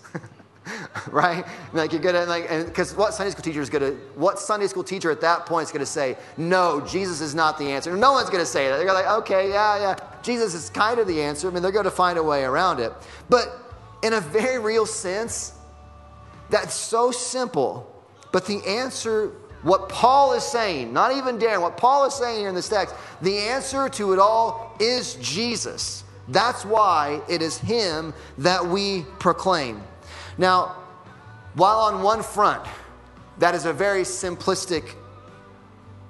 right? 1.12 1.44
Like 1.72 1.92
you're 1.92 2.02
gonna 2.02 2.24
like, 2.24 2.48
because 2.66 2.92
what 2.96 3.14
Sunday 3.14 3.30
school 3.30 3.44
teacher 3.44 3.60
is 3.60 3.70
gonna, 3.70 3.92
what 4.16 4.40
Sunday 4.40 4.66
school 4.66 4.82
teacher 4.82 5.12
at 5.12 5.20
that 5.20 5.46
point 5.46 5.68
is 5.68 5.70
gonna 5.70 5.86
say, 5.86 6.16
no, 6.36 6.80
Jesus 6.80 7.20
is 7.20 7.36
not 7.36 7.56
the 7.56 7.70
answer. 7.70 7.96
No 7.96 8.14
one's 8.14 8.30
gonna 8.30 8.44
say 8.44 8.68
that. 8.68 8.78
They're 8.78 8.86
gonna 8.86 8.98
like, 8.98 9.18
okay, 9.20 9.50
yeah, 9.50 9.78
yeah, 9.78 9.96
Jesus 10.24 10.52
is 10.52 10.68
kind 10.68 10.98
of 10.98 11.06
the 11.06 11.22
answer. 11.22 11.46
I 11.46 11.52
mean, 11.52 11.62
they're 11.62 11.70
gonna 11.70 11.88
find 11.88 12.18
a 12.18 12.22
way 12.24 12.42
around 12.42 12.80
it. 12.80 12.92
But 13.28 13.46
in 14.02 14.14
a 14.14 14.20
very 14.20 14.58
real 14.58 14.86
sense, 14.86 15.52
that's 16.50 16.74
so 16.74 17.12
simple. 17.12 17.88
But 18.32 18.46
the 18.46 18.60
answer 18.66 19.30
what 19.62 19.88
Paul 19.88 20.32
is 20.32 20.42
saying, 20.42 20.92
not 20.92 21.16
even 21.16 21.38
Darren, 21.38 21.60
what 21.60 21.76
Paul 21.76 22.04
is 22.04 22.14
saying 22.14 22.40
here 22.40 22.48
in 22.48 22.54
this 22.54 22.68
text, 22.68 22.94
the 23.20 23.38
answer 23.38 23.88
to 23.90 24.12
it 24.12 24.18
all 24.18 24.76
is 24.80 25.14
Jesus. 25.16 26.04
That's 26.28 26.64
why 26.64 27.20
it 27.28 27.42
is 27.42 27.58
Him 27.58 28.12
that 28.38 28.64
we 28.64 29.04
proclaim. 29.18 29.82
Now, 30.38 30.76
while 31.54 31.78
on 31.80 32.02
one 32.02 32.22
front, 32.22 32.66
that 33.38 33.54
is 33.54 33.64
a 33.66 33.72
very 33.72 34.02
simplistic 34.02 34.94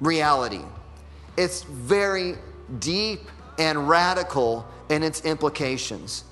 reality, 0.01 0.63
it's 1.37 1.63
very 1.63 2.37
deep 2.79 3.21
and 3.59 3.89
radical 3.89 4.67
in 4.89 5.03
its 5.03 5.25
implications. 5.25 6.25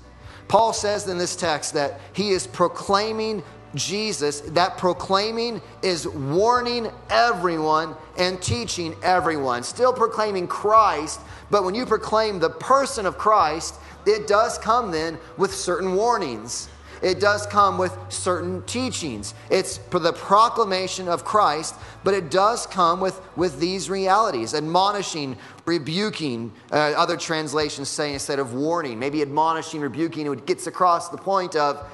Paul 0.47 0.73
says 0.73 1.07
in 1.07 1.17
this 1.17 1.35
text 1.35 1.73
that 1.75 2.01
he 2.13 2.31
is 2.31 2.45
proclaiming 2.45 3.41
Jesus, 3.75 4.41
that 4.41 4.77
proclaiming 4.77 5.61
is 5.81 6.07
warning 6.07 6.91
everyone 7.09 7.95
and 8.17 8.41
teaching 8.41 8.95
everyone. 9.03 9.63
Still 9.63 9.93
proclaiming 9.93 10.47
Christ, 10.47 11.21
but 11.49 11.63
when 11.63 11.75
you 11.75 11.85
proclaim 11.85 12.39
the 12.39 12.49
person 12.49 13.05
of 13.05 13.17
Christ, 13.17 13.75
it 14.05 14.27
does 14.27 14.57
come 14.57 14.91
then 14.91 15.17
with 15.37 15.53
certain 15.53 15.95
warnings. 15.95 16.69
It 17.01 17.19
does 17.19 17.47
come 17.47 17.79
with 17.79 17.97
certain 18.09 18.61
teachings. 18.63 19.33
It's 19.49 19.77
for 19.77 19.97
the 19.97 20.13
proclamation 20.13 21.07
of 21.07 21.25
Christ, 21.25 21.75
but 22.03 22.13
it 22.13 22.29
does 22.29 22.67
come 22.67 22.99
with, 22.99 23.19
with 23.35 23.59
these 23.59 23.89
realities 23.89 24.53
admonishing, 24.53 25.35
rebuking. 25.65 26.51
Uh, 26.71 26.75
other 26.75 27.17
translations 27.17 27.89
say 27.89 28.13
instead 28.13 28.37
of 28.37 28.53
warning, 28.53 28.99
maybe 28.99 29.23
admonishing, 29.23 29.81
rebuking, 29.81 30.31
it 30.31 30.45
gets 30.45 30.67
across 30.67 31.09
the 31.09 31.17
point 31.17 31.55
of 31.55 31.89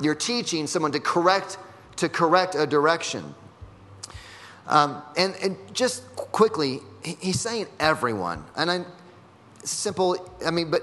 you're 0.00 0.14
teaching 0.14 0.66
someone 0.66 0.92
to 0.92 1.00
correct 1.00 1.58
to 1.96 2.08
correct 2.08 2.54
a 2.54 2.66
direction. 2.66 3.34
Um, 4.66 5.02
and, 5.16 5.34
and 5.42 5.56
just 5.74 6.04
quickly, 6.16 6.80
he's 7.02 7.40
saying 7.40 7.66
everyone, 7.78 8.44
and 8.56 8.70
I 8.70 8.84
simple. 9.64 10.16
I 10.46 10.50
mean, 10.50 10.70
but 10.70 10.82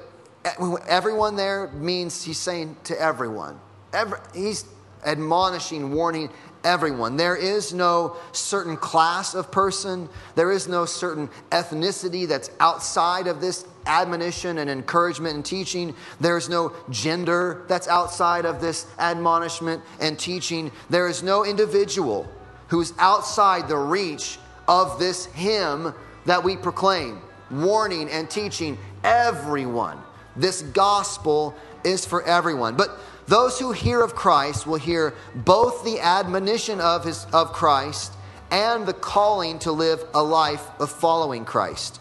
everyone 0.87 1.35
there 1.35 1.69
means 1.69 2.23
he's 2.23 2.37
saying 2.37 2.77
to 2.85 3.01
everyone. 3.01 3.59
Every, 3.93 4.19
he's 4.33 4.65
admonishing, 5.05 5.91
warning 5.93 6.29
everyone. 6.63 7.17
There 7.17 7.35
is 7.35 7.73
no 7.73 8.17
certain 8.31 8.77
class 8.77 9.33
of 9.33 9.51
person, 9.51 10.09
there 10.35 10.51
is 10.51 10.67
no 10.67 10.85
certain 10.85 11.29
ethnicity 11.51 12.27
that's 12.27 12.51
outside 12.59 13.27
of 13.27 13.41
this 13.41 13.65
admonition 13.87 14.57
and 14.59 14.69
encouragement 14.69 15.35
and 15.35 15.45
teaching. 15.45 15.95
There's 16.19 16.49
no 16.49 16.73
gender 16.89 17.65
that's 17.67 17.87
outside 17.87 18.45
of 18.45 18.61
this 18.61 18.85
admonishment 18.99 19.81
and 19.99 20.17
teaching. 20.17 20.71
There 20.89 21.07
is 21.07 21.23
no 21.23 21.45
individual 21.45 22.27
who's 22.67 22.93
outside 22.99 23.67
the 23.67 23.77
reach 23.77 24.37
of 24.67 24.99
this 24.99 25.25
Him 25.27 25.93
that 26.25 26.43
we 26.43 26.57
proclaim, 26.57 27.21
warning 27.49 28.09
and 28.09 28.29
teaching 28.29 28.77
everyone. 29.03 29.97
This 30.35 30.61
gospel 30.61 31.55
is 31.83 32.05
for 32.05 32.21
everyone. 32.23 32.75
But 32.75 32.99
those 33.27 33.59
who 33.59 33.71
hear 33.71 34.01
of 34.01 34.15
Christ 34.15 34.67
will 34.67 34.77
hear 34.77 35.13
both 35.33 35.83
the 35.83 35.99
admonition 35.99 36.79
of, 36.79 37.05
his, 37.05 37.25
of 37.33 37.53
Christ 37.53 38.13
and 38.51 38.85
the 38.85 38.93
calling 38.93 39.59
to 39.59 39.71
live 39.71 40.03
a 40.13 40.23
life 40.23 40.65
of 40.79 40.89
following 40.89 41.43
Christ 41.43 41.99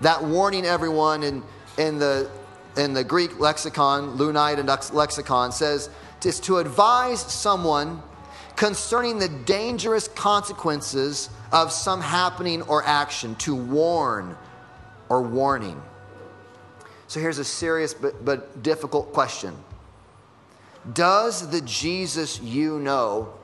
that 0.00 0.22
warning 0.22 0.64
everyone 0.64 1.22
in, 1.22 1.42
in, 1.78 1.98
the, 1.98 2.30
in 2.76 2.94
the 2.94 3.04
Greek 3.04 3.38
lexicon, 3.38 4.16
Louw-Nida 4.18 4.92
lexicon, 4.92 5.52
says 5.52 5.90
is 6.24 6.40
to 6.40 6.58
advise 6.58 7.20
someone 7.20 8.02
concerning 8.56 9.18
the 9.18 9.28
dangerous 9.28 10.08
consequences 10.08 11.28
of 11.52 11.72
some 11.72 12.00
happening 12.00 12.62
or 12.62 12.84
action, 12.84 13.34
to 13.36 13.54
warn 13.54 14.36
or 15.08 15.22
warning. 15.22 15.80
So 17.06 17.20
here's 17.20 17.38
a 17.38 17.44
serious 17.44 17.94
but, 17.94 18.24
but 18.24 18.62
difficult 18.62 19.12
question 19.12 19.56
Does 20.92 21.50
the 21.50 21.60
Jesus 21.60 22.40
you 22.40 22.78
know 22.78 23.34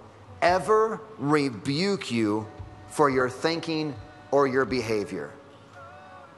ever 0.43 1.01
rebuke 1.19 2.11
you 2.11 2.47
for 2.89 3.11
your 3.11 3.29
thinking 3.29 3.95
or 4.31 4.47
your 4.47 4.65
behavior? 4.65 5.31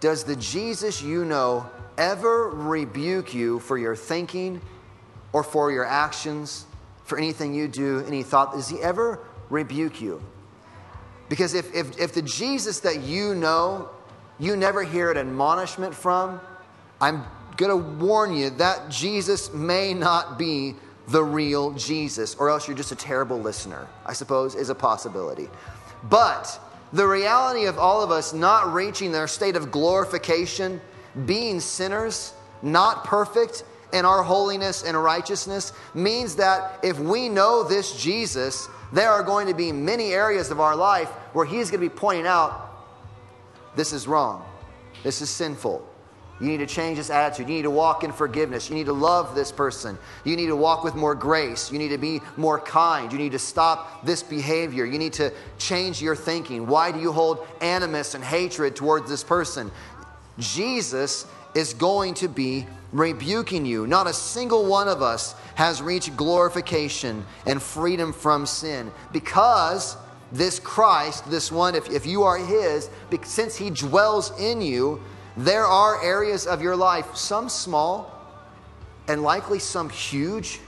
Does 0.03 0.25
the 0.25 0.35
Jesus 0.35 1.01
you 1.01 1.25
know 1.25 1.71
ever 1.97 2.49
rebuke 2.49 3.35
you 3.35 3.61
for 3.61 3.79
your 3.79 3.95
thinking 3.95 4.61
or 5.33 5.45
for 5.45 5.71
your 5.71 5.87
actions, 5.87 6.67
for 7.05 7.17
anything 7.17 7.55
you 7.55 7.69
do, 7.69 8.05
any 8.09 8.25
thought? 8.25 8.53
Does 8.53 8.69
he 8.69 8.81
ever 8.81 9.21
rebuke 9.49 10.01
you? 10.01 10.21
Because 11.29 11.55
if, 11.55 11.73
if, 11.73 12.01
if 12.01 12.15
the 12.15 12.23
Jesus 12.23 12.81
that 12.81 13.03
you 13.03 13.37
know, 13.37 13.91
you 14.41 14.57
never 14.57 14.83
hear 14.83 15.13
an 15.13 15.19
admonishment 15.19 15.95
from, 15.95 16.41
I'm 17.01 17.23
going 17.57 17.71
to 17.71 18.05
warn 18.05 18.35
you 18.35 18.51
that 18.51 18.91
Jesus 18.91 19.55
may 19.55 19.95
not 19.95 20.37
be 20.37 20.75
the 21.07 21.23
real 21.23 21.75
Jesus, 21.75 22.35
or 22.35 22.51
else 22.51 22.67
you're 22.67 22.77
just 22.77 22.91
a 22.91 22.97
terrible 22.97 23.41
listener, 23.41 23.87
I 24.05 24.15
suppose, 24.15 24.57
is 24.57 24.69
a 24.69 24.75
possibility. 24.75 25.49
But 26.03 26.59
the 26.93 27.07
reality 27.07 27.65
of 27.65 27.79
all 27.79 28.03
of 28.03 28.11
us 28.11 28.33
not 28.33 28.73
reaching 28.73 29.13
their 29.13 29.27
state 29.27 29.57
of 29.57 29.71
glorification, 29.71 30.81
being 31.27 31.61
sinners, 31.61 32.35
not 32.63 33.05
perfect 33.05 33.65
in 33.93 34.05
our 34.05 34.23
holiness 34.23 34.83
and 34.83 35.01
righteousness, 35.03 35.73
means 35.95 36.37
that 36.37 36.79
if 36.83 36.99
we 36.99 37.29
know 37.29 37.63
this 37.63 38.01
Jesus, 38.01 38.69
there 38.93 39.11
are 39.11 39.23
going 39.23 39.47
to 39.47 39.55
be 39.55 39.73
many 39.73 40.13
areas 40.13 40.51
of 40.51 40.61
our 40.61 40.77
life 40.77 41.09
where 41.35 41.47
He's 41.47 41.71
going 41.71 41.83
to 41.83 41.89
be 41.89 41.95
pointing 41.95 42.27
out 42.27 42.71
this 43.75 43.93
is 43.93 44.07
wrong, 44.07 44.45
this 45.03 45.23
is 45.23 45.31
sinful, 45.31 45.87
you 46.43 46.49
need 46.49 46.59
to 46.59 46.67
change 46.67 46.99
this 46.99 47.09
attitude. 47.09 47.49
You 47.49 47.55
need 47.55 47.63
to 47.63 47.71
walk 47.71 48.03
in 48.03 48.11
forgiveness. 48.11 48.69
You 48.69 48.75
need 48.75 48.87
to 48.87 48.93
love 48.93 49.37
this 49.37 49.53
person. 49.53 49.97
You 50.25 50.35
need 50.35 50.49
to 50.49 50.57
walk 50.57 50.83
with 50.83 50.97
more 50.97 51.15
grace. 51.15 51.71
You 51.71 51.79
need 51.79 51.91
to 51.91 51.99
be 51.99 52.21
more 52.37 52.59
kind. 52.59 53.13
You 53.13 53.19
need 53.19 53.31
to 53.33 53.39
stop 53.39 54.05
this 54.05 54.25
behavior. 54.25 54.85
You 54.85 54.99
need 54.99 55.13
to 55.15 55.33
change 55.59 56.03
your 56.03 56.17
thinking. 56.17 56.67
Why 56.67 56.91
do 56.91 56.99
you 56.99 57.13
hold 57.13 57.47
animus 57.61 58.17
and 58.17 58.25
hatred 58.25 58.75
towards 58.75 59.09
this 59.09 59.23
person? 59.23 59.71
Jesus 60.41 61.27
is 61.55 61.75
going 61.75 62.15
to 62.15 62.29
be 62.29 62.67
rebuking 62.91 63.65
you. 63.65 63.87
Not 63.87 64.09
a 64.09 64.13
single 64.13 64.67
one 64.67 64.89
of 64.89 65.01
us 65.01 65.37
has 65.55 65.81
reached 65.81 66.17
glorification 66.17 67.25
and 67.47 67.63
freedom 67.63 68.13
from 68.13 68.47
sin 68.47 68.91
because 69.13 69.97
this 70.33 70.59
Christ, 70.59 71.31
this 71.31 71.53
one, 71.53 71.75
if, 71.77 71.89
if 71.91 72.05
you 72.05 72.25
are 72.25 72.39
His, 72.39 72.91
since 73.23 73.55
He 73.55 73.71
dwells 73.71 74.37
in 74.41 74.61
you, 74.61 75.01
there 75.37 75.67
are 75.67 76.03
areas 76.05 76.47
of 76.47 76.63
your 76.63 76.77
life, 76.77 77.17
some 77.17 77.49
small 77.49 78.11
and 79.09 79.23
likely 79.23 79.59
some 79.59 79.89
huge, 79.91 80.61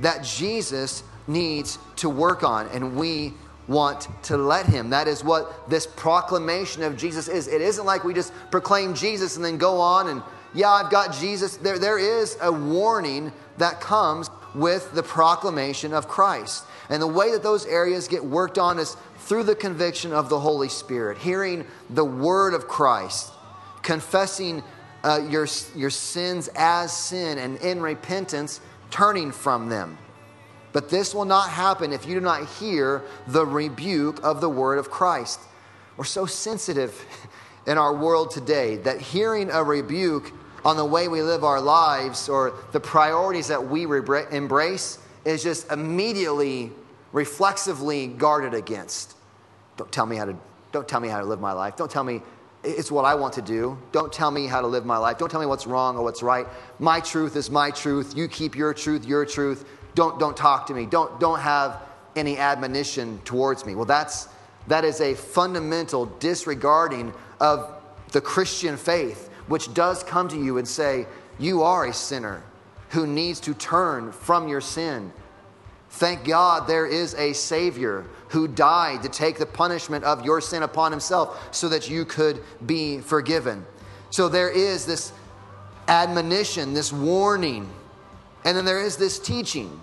that 0.00 0.24
Jesus 0.24 1.02
needs 1.26 1.78
to 1.96 2.10
work 2.10 2.42
on, 2.42 2.68
and 2.68 2.96
we 2.96 3.32
want 3.66 4.08
to 4.24 4.36
let 4.36 4.66
him. 4.66 4.90
That 4.90 5.08
is 5.08 5.24
what 5.24 5.70
this 5.70 5.86
proclamation 5.86 6.82
of 6.82 6.96
Jesus 6.96 7.28
is. 7.28 7.48
It 7.48 7.62
isn't 7.62 7.86
like 7.86 8.04
we 8.04 8.12
just 8.12 8.32
proclaim 8.50 8.94
Jesus 8.94 9.36
and 9.36 9.44
then 9.44 9.56
go 9.56 9.80
on 9.80 10.08
and, 10.08 10.22
yeah, 10.52 10.70
I've 10.70 10.90
got 10.90 11.14
Jesus. 11.14 11.56
There, 11.56 11.78
there 11.78 11.98
is 11.98 12.36
a 12.42 12.52
warning 12.52 13.32
that 13.58 13.80
comes 13.80 14.28
with 14.54 14.92
the 14.92 15.02
proclamation 15.02 15.94
of 15.94 16.08
Christ. 16.08 16.64
And 16.90 17.00
the 17.00 17.06
way 17.06 17.32
that 17.32 17.42
those 17.42 17.64
areas 17.66 18.06
get 18.06 18.24
worked 18.24 18.58
on 18.58 18.78
is 18.78 18.96
through 19.20 19.44
the 19.44 19.54
conviction 19.54 20.12
of 20.12 20.28
the 20.28 20.38
Holy 20.38 20.68
Spirit, 20.68 21.18
hearing 21.18 21.64
the 21.88 22.04
word 22.04 22.52
of 22.52 22.68
Christ, 22.68 23.32
confessing 23.84 24.64
uh, 25.04 25.20
your, 25.28 25.46
your 25.76 25.90
sins 25.90 26.48
as 26.56 26.96
sin, 26.96 27.38
and 27.38 27.58
in 27.58 27.80
repentance, 27.80 28.60
turning 28.90 29.30
from 29.30 29.68
them. 29.68 29.98
But 30.72 30.88
this 30.88 31.14
will 31.14 31.26
not 31.26 31.50
happen 31.50 31.92
if 31.92 32.06
you 32.06 32.14
do 32.14 32.20
not 32.20 32.48
hear 32.58 33.02
the 33.28 33.46
rebuke 33.46 34.24
of 34.24 34.40
the 34.40 34.48
word 34.48 34.78
of 34.78 34.90
Christ. 34.90 35.38
We're 35.96 36.04
so 36.04 36.26
sensitive 36.26 37.00
in 37.66 37.78
our 37.78 37.94
world 37.94 38.32
today 38.32 38.78
that 38.78 39.00
hearing 39.00 39.50
a 39.50 39.62
rebuke 39.62 40.32
on 40.64 40.76
the 40.76 40.84
way 40.84 41.08
we 41.08 41.22
live 41.22 41.44
our 41.44 41.60
lives 41.60 42.28
or 42.28 42.54
the 42.72 42.80
priorities 42.80 43.48
that 43.48 43.68
we 43.68 43.84
embrace 43.84 44.98
is 45.24 45.42
just 45.42 45.70
immediately, 45.70 46.72
reflexively 47.12 48.06
guarded 48.06 48.54
against. 48.54 49.14
Don't 49.76 49.92
tell 49.92 50.06
me 50.06 50.16
how 50.16 50.24
to, 50.24 50.36
don't 50.72 50.88
tell 50.88 51.00
me 51.00 51.08
how 51.08 51.20
to 51.20 51.26
live 51.26 51.40
my 51.40 51.52
life. 51.52 51.76
Don't 51.76 51.90
tell 51.90 52.04
me 52.04 52.22
it's 52.64 52.90
what 52.90 53.04
I 53.04 53.14
want 53.14 53.34
to 53.34 53.42
do. 53.42 53.78
Don't 53.92 54.12
tell 54.12 54.30
me 54.30 54.46
how 54.46 54.60
to 54.60 54.66
live 54.66 54.84
my 54.84 54.96
life. 54.96 55.18
Don't 55.18 55.30
tell 55.30 55.40
me 55.40 55.46
what's 55.46 55.66
wrong 55.66 55.96
or 55.96 56.02
what's 56.02 56.22
right. 56.22 56.46
My 56.78 57.00
truth 57.00 57.36
is 57.36 57.50
my 57.50 57.70
truth. 57.70 58.16
You 58.16 58.28
keep 58.28 58.56
your 58.56 58.74
truth, 58.74 59.04
your 59.04 59.24
truth. 59.24 59.64
Don't, 59.94 60.18
don't 60.18 60.36
talk 60.36 60.66
to 60.66 60.74
me. 60.74 60.86
Don't, 60.86 61.20
don't 61.20 61.40
have 61.40 61.82
any 62.16 62.38
admonition 62.38 63.20
towards 63.24 63.64
me. 63.66 63.74
Well, 63.74 63.84
that's, 63.84 64.28
that 64.66 64.84
is 64.84 65.00
a 65.00 65.14
fundamental 65.14 66.06
disregarding 66.06 67.12
of 67.40 67.74
the 68.12 68.20
Christian 68.20 68.76
faith, 68.76 69.28
which 69.48 69.72
does 69.74 70.02
come 70.02 70.28
to 70.28 70.36
you 70.36 70.58
and 70.58 70.66
say, 70.66 71.06
You 71.38 71.62
are 71.62 71.86
a 71.86 71.92
sinner 71.92 72.42
who 72.90 73.06
needs 73.06 73.40
to 73.40 73.54
turn 73.54 74.12
from 74.12 74.48
your 74.48 74.60
sin. 74.60 75.12
Thank 75.94 76.24
God 76.24 76.66
there 76.66 76.86
is 76.86 77.14
a 77.14 77.32
Savior 77.34 78.04
who 78.30 78.48
died 78.48 79.04
to 79.04 79.08
take 79.08 79.38
the 79.38 79.46
punishment 79.46 80.02
of 80.02 80.24
your 80.24 80.40
sin 80.40 80.64
upon 80.64 80.90
himself 80.90 81.54
so 81.54 81.68
that 81.68 81.88
you 81.88 82.04
could 82.04 82.42
be 82.66 82.98
forgiven. 82.98 83.64
So 84.10 84.28
there 84.28 84.50
is 84.50 84.86
this 84.86 85.12
admonition, 85.86 86.74
this 86.74 86.92
warning, 86.92 87.70
and 88.44 88.56
then 88.56 88.64
there 88.64 88.82
is 88.82 88.96
this 88.96 89.20
teaching. 89.20 89.80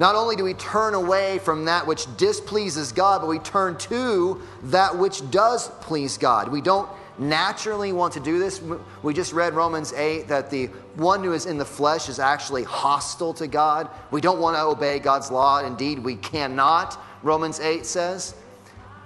Not 0.00 0.16
only 0.16 0.34
do 0.34 0.42
we 0.42 0.54
turn 0.54 0.94
away 0.94 1.38
from 1.38 1.66
that 1.66 1.86
which 1.86 2.06
displeases 2.16 2.90
God, 2.90 3.20
but 3.20 3.28
we 3.28 3.38
turn 3.38 3.78
to 3.78 4.42
that 4.64 4.98
which 4.98 5.30
does 5.30 5.68
please 5.80 6.18
God. 6.18 6.48
We 6.48 6.60
don't 6.60 6.90
naturally 7.18 7.92
want 7.92 8.12
to 8.14 8.20
do 8.20 8.38
this. 8.38 8.62
We 9.02 9.14
just 9.14 9.32
read 9.32 9.54
Romans 9.54 9.92
8 9.92 10.28
that 10.28 10.50
the 10.50 10.66
one 10.96 11.22
who 11.22 11.32
is 11.32 11.46
in 11.46 11.58
the 11.58 11.64
flesh 11.64 12.08
is 12.08 12.18
actually 12.18 12.64
hostile 12.64 13.34
to 13.34 13.46
God. 13.46 13.88
We 14.10 14.20
don't 14.20 14.40
want 14.40 14.56
to 14.56 14.62
obey 14.62 14.98
God's 14.98 15.30
law. 15.30 15.64
Indeed, 15.64 15.98
we 15.98 16.16
cannot. 16.16 16.98
Romans 17.22 17.60
8 17.60 17.86
says. 17.86 18.34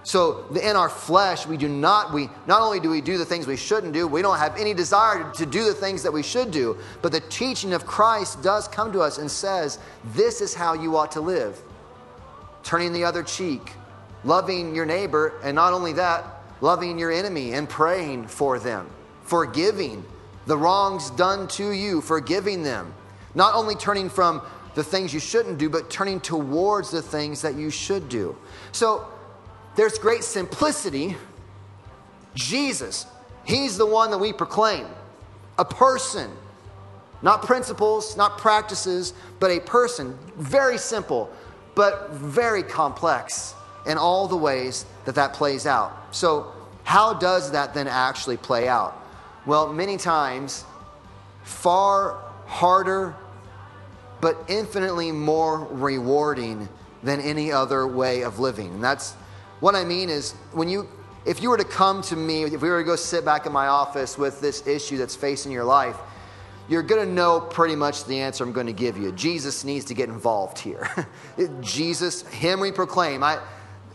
So 0.02 0.46
in 0.62 0.76
our 0.76 0.88
flesh, 0.88 1.46
we 1.46 1.56
do 1.56 1.68
not, 1.68 2.12
we 2.12 2.30
not 2.46 2.62
only 2.62 2.80
do 2.80 2.88
we 2.88 3.00
do 3.00 3.18
the 3.18 3.24
things 3.24 3.46
we 3.46 3.56
shouldn't 3.56 3.92
do, 3.92 4.06
we 4.06 4.22
don't 4.22 4.38
have 4.38 4.56
any 4.58 4.72
desire 4.72 5.30
to 5.32 5.44
do 5.44 5.64
the 5.64 5.74
things 5.74 6.02
that 6.02 6.12
we 6.12 6.22
should 6.22 6.50
do, 6.50 6.78
but 7.02 7.12
the 7.12 7.20
teaching 7.20 7.74
of 7.74 7.86
Christ 7.86 8.42
does 8.42 8.66
come 8.66 8.92
to 8.92 9.00
us 9.00 9.18
and 9.18 9.30
says, 9.30 9.78
this 10.14 10.40
is 10.40 10.54
how 10.54 10.72
you 10.72 10.96
ought 10.96 11.12
to 11.12 11.20
live. 11.20 11.60
Turning 12.62 12.92
the 12.92 13.04
other 13.04 13.22
cheek, 13.22 13.72
loving 14.24 14.74
your 14.74 14.86
neighbor, 14.86 15.34
and 15.44 15.54
not 15.54 15.74
only 15.74 15.92
that, 15.94 16.24
loving 16.60 16.98
your 16.98 17.10
enemy 17.10 17.52
and 17.52 17.68
praying 17.68 18.26
for 18.26 18.58
them, 18.58 18.88
forgiving 19.24 20.04
the 20.46 20.56
wrongs 20.56 21.10
done 21.10 21.48
to 21.48 21.70
you, 21.70 22.00
forgiving 22.00 22.62
them. 22.62 22.94
Not 23.34 23.54
only 23.54 23.74
turning 23.74 24.08
from 24.08 24.42
the 24.74 24.84
things 24.84 25.12
you 25.14 25.20
shouldn't 25.20 25.58
do, 25.58 25.68
but 25.68 25.90
turning 25.90 26.20
towards 26.20 26.90
the 26.90 27.02
things 27.02 27.42
that 27.42 27.54
you 27.54 27.70
should 27.70 28.08
do. 28.08 28.36
So 28.72 29.06
there's 29.76 29.98
great 29.98 30.24
simplicity. 30.24 31.16
Jesus, 32.34 33.06
He's 33.44 33.76
the 33.76 33.86
one 33.86 34.10
that 34.10 34.18
we 34.18 34.32
proclaim, 34.32 34.86
a 35.58 35.64
person, 35.64 36.30
not 37.22 37.42
principles, 37.42 38.16
not 38.16 38.38
practices, 38.38 39.12
but 39.38 39.50
a 39.50 39.60
person. 39.60 40.16
Very 40.36 40.78
simple, 40.78 41.30
but 41.74 42.10
very 42.10 42.62
complex 42.62 43.54
in 43.86 43.98
all 43.98 44.28
the 44.28 44.36
ways 44.36 44.84
that 45.04 45.14
that 45.14 45.32
plays 45.32 45.66
out. 45.66 45.92
So, 46.14 46.52
how 46.90 47.14
does 47.14 47.52
that 47.52 47.72
then 47.72 47.86
actually 47.86 48.36
play 48.36 48.66
out? 48.66 49.00
Well, 49.46 49.72
many 49.72 49.96
times, 49.96 50.64
far 51.44 52.20
harder 52.46 53.14
but 54.20 54.36
infinitely 54.48 55.12
more 55.12 55.68
rewarding 55.70 56.68
than 57.04 57.20
any 57.20 57.52
other 57.52 57.86
way 57.86 58.24
of 58.24 58.40
living. 58.40 58.74
And 58.74 58.82
that's 58.82 59.12
what 59.60 59.76
I 59.76 59.84
mean 59.84 60.08
is 60.08 60.32
when 60.50 60.68
you 60.68 60.88
if 61.24 61.40
you 61.40 61.50
were 61.50 61.58
to 61.58 61.64
come 61.64 62.02
to 62.02 62.16
me, 62.16 62.42
if 62.42 62.60
we 62.60 62.68
were 62.68 62.80
to 62.80 62.84
go 62.84 62.96
sit 62.96 63.24
back 63.24 63.46
in 63.46 63.52
my 63.52 63.68
office 63.68 64.18
with 64.18 64.40
this 64.40 64.66
issue 64.66 64.96
that's 64.96 65.14
facing 65.14 65.52
your 65.52 65.62
life, 65.62 65.96
you're 66.68 66.82
going 66.82 67.06
to 67.06 67.14
know 67.14 67.40
pretty 67.40 67.76
much 67.76 68.04
the 68.06 68.18
answer 68.18 68.42
I'm 68.42 68.52
going 68.52 68.66
to 68.66 68.72
give 68.72 68.98
you. 68.98 69.12
Jesus 69.12 69.62
needs 69.62 69.84
to 69.84 69.94
get 69.94 70.08
involved 70.08 70.58
here. 70.58 70.88
Jesus, 71.60 72.22
Him 72.22 72.58
we 72.58 72.72
proclaim. 72.72 73.22
I, 73.22 73.38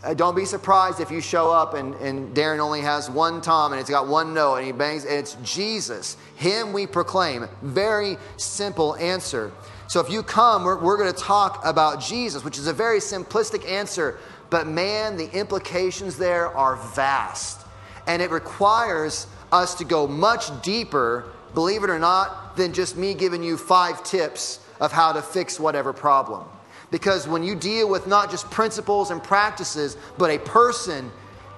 Uh, 0.06 0.14
don't 0.14 0.36
be 0.36 0.44
surprised 0.44 1.00
if 1.00 1.10
you 1.10 1.20
show 1.20 1.50
up 1.50 1.74
and, 1.74 1.92
and 1.96 2.32
Darren 2.32 2.60
only 2.60 2.80
has 2.80 3.10
one 3.10 3.40
tom 3.40 3.72
and 3.72 3.80
it's 3.80 3.90
got 3.90 4.06
one 4.06 4.32
note 4.32 4.54
and 4.56 4.66
he 4.66 4.70
bangs. 4.70 5.04
It's 5.04 5.36
Jesus, 5.42 6.16
Him 6.36 6.72
we 6.72 6.86
proclaim. 6.86 7.48
Very 7.60 8.16
simple 8.36 8.94
answer. 8.96 9.50
So 9.88 9.98
if 9.98 10.08
you 10.08 10.22
come, 10.22 10.62
we're, 10.62 10.80
we're 10.80 10.96
going 10.96 11.12
to 11.12 11.20
talk 11.20 11.60
about 11.64 12.00
Jesus, 12.00 12.44
which 12.44 12.56
is 12.56 12.68
a 12.68 12.72
very 12.72 13.00
simplistic 13.00 13.68
answer, 13.68 14.18
but 14.48 14.68
man, 14.68 15.16
the 15.16 15.28
implications 15.36 16.16
there 16.16 16.56
are 16.56 16.76
vast. 16.94 17.66
And 18.06 18.22
it 18.22 18.30
requires 18.30 19.26
us 19.50 19.74
to 19.74 19.84
go 19.84 20.06
much 20.06 20.62
deeper, 20.62 21.32
believe 21.52 21.82
it 21.82 21.90
or 21.90 21.98
not, 21.98 22.56
than 22.56 22.72
just 22.72 22.96
me 22.96 23.12
giving 23.12 23.42
you 23.42 23.56
five 23.56 24.04
tips 24.04 24.60
of 24.78 24.92
how 24.92 25.12
to 25.12 25.20
fix 25.20 25.58
whatever 25.58 25.92
problem. 25.92 26.44
Because 26.90 27.26
when 27.26 27.42
you 27.42 27.54
deal 27.54 27.88
with 27.88 28.06
not 28.06 28.30
just 28.30 28.50
principles 28.50 29.10
and 29.10 29.22
practices, 29.22 29.96
but 30.18 30.30
a 30.30 30.38
person, 30.38 31.10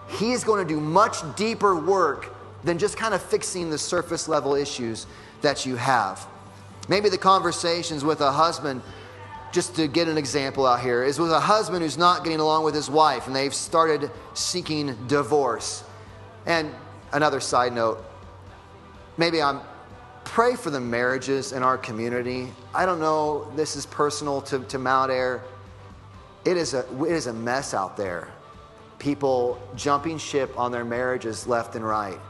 he 0.08 0.32
is 0.32 0.42
going 0.42 0.66
to 0.66 0.74
do 0.74 0.80
much 0.80 1.18
deeper 1.36 1.76
work 1.76 2.34
than 2.64 2.78
just 2.78 2.96
kind 2.96 3.14
of 3.14 3.22
fixing 3.22 3.70
the 3.70 3.78
surface 3.78 4.28
level 4.28 4.54
issues 4.54 5.06
that 5.42 5.66
you 5.66 5.76
have. 5.76 6.26
Maybe 6.88 7.08
the 7.08 7.18
conversations 7.18 8.04
with 8.04 8.20
a 8.20 8.32
husband, 8.32 8.82
just 9.52 9.76
to 9.76 9.86
get 9.86 10.08
an 10.08 10.16
example 10.16 10.66
out 10.66 10.80
here, 10.80 11.04
is 11.04 11.18
with 11.18 11.30
a 11.30 11.40
husband 11.40 11.82
who's 11.82 11.98
not 11.98 12.24
getting 12.24 12.40
along 12.40 12.64
with 12.64 12.74
his 12.74 12.90
wife 12.90 13.26
and 13.26 13.36
they've 13.36 13.54
started 13.54 14.10
seeking 14.34 14.96
divorce. 15.06 15.84
And 16.46 16.74
another 17.12 17.40
side 17.40 17.74
note, 17.74 18.02
maybe 19.18 19.42
I'm 19.42 19.60
pray 20.28 20.54
for 20.54 20.68
the 20.68 20.80
marriages 20.80 21.52
in 21.52 21.62
our 21.62 21.78
community. 21.78 22.52
I 22.74 22.84
don't 22.84 23.00
know, 23.00 23.50
this 23.56 23.76
is 23.76 23.86
personal 23.86 24.42
to, 24.42 24.58
to 24.60 24.78
Mount 24.78 25.10
Air. 25.10 25.42
It 26.44 26.58
is, 26.58 26.74
a, 26.74 26.84
it 27.02 27.12
is 27.12 27.28
a 27.28 27.32
mess 27.32 27.72
out 27.72 27.96
there. 27.96 28.28
People 28.98 29.58
jumping 29.74 30.18
ship 30.18 30.56
on 30.58 30.70
their 30.70 30.84
marriages 30.84 31.46
left 31.46 31.76
and 31.76 31.84
right. 31.84 32.20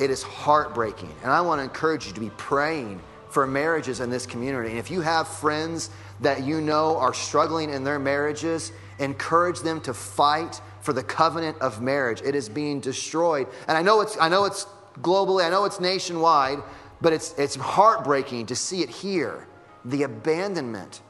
It 0.00 0.10
is 0.10 0.22
heartbreaking. 0.22 1.12
And 1.22 1.30
I 1.30 1.42
want 1.42 1.58
to 1.58 1.62
encourage 1.62 2.06
you 2.06 2.12
to 2.14 2.20
be 2.20 2.30
praying 2.30 3.00
for 3.28 3.46
marriages 3.46 4.00
in 4.00 4.08
this 4.08 4.24
community. 4.24 4.70
And 4.70 4.78
if 4.78 4.90
you 4.90 5.02
have 5.02 5.28
friends 5.28 5.90
that 6.20 6.44
you 6.44 6.62
know 6.62 6.96
are 6.96 7.14
struggling 7.14 7.70
in 7.70 7.84
their 7.84 7.98
marriages, 7.98 8.72
encourage 8.98 9.60
them 9.60 9.80
to 9.82 9.92
fight 9.92 10.60
for 10.80 10.94
the 10.94 11.02
covenant 11.02 11.58
of 11.60 11.82
marriage. 11.82 12.22
It 12.22 12.34
is 12.34 12.48
being 12.48 12.80
destroyed. 12.80 13.46
And 13.68 13.76
I 13.76 13.82
know 13.82 14.00
it's, 14.00 14.16
I 14.18 14.30
know 14.30 14.46
it's 14.46 14.66
globally, 15.00 15.44
I 15.44 15.50
know 15.50 15.64
it's 15.64 15.80
nationwide, 15.80 16.58
but 17.02 17.12
it's, 17.12 17.34
it's 17.36 17.56
heartbreaking 17.56 18.46
to 18.46 18.56
see 18.56 18.82
it 18.82 18.88
here 18.88 19.46
the 19.84 20.04
abandonment 20.04 21.02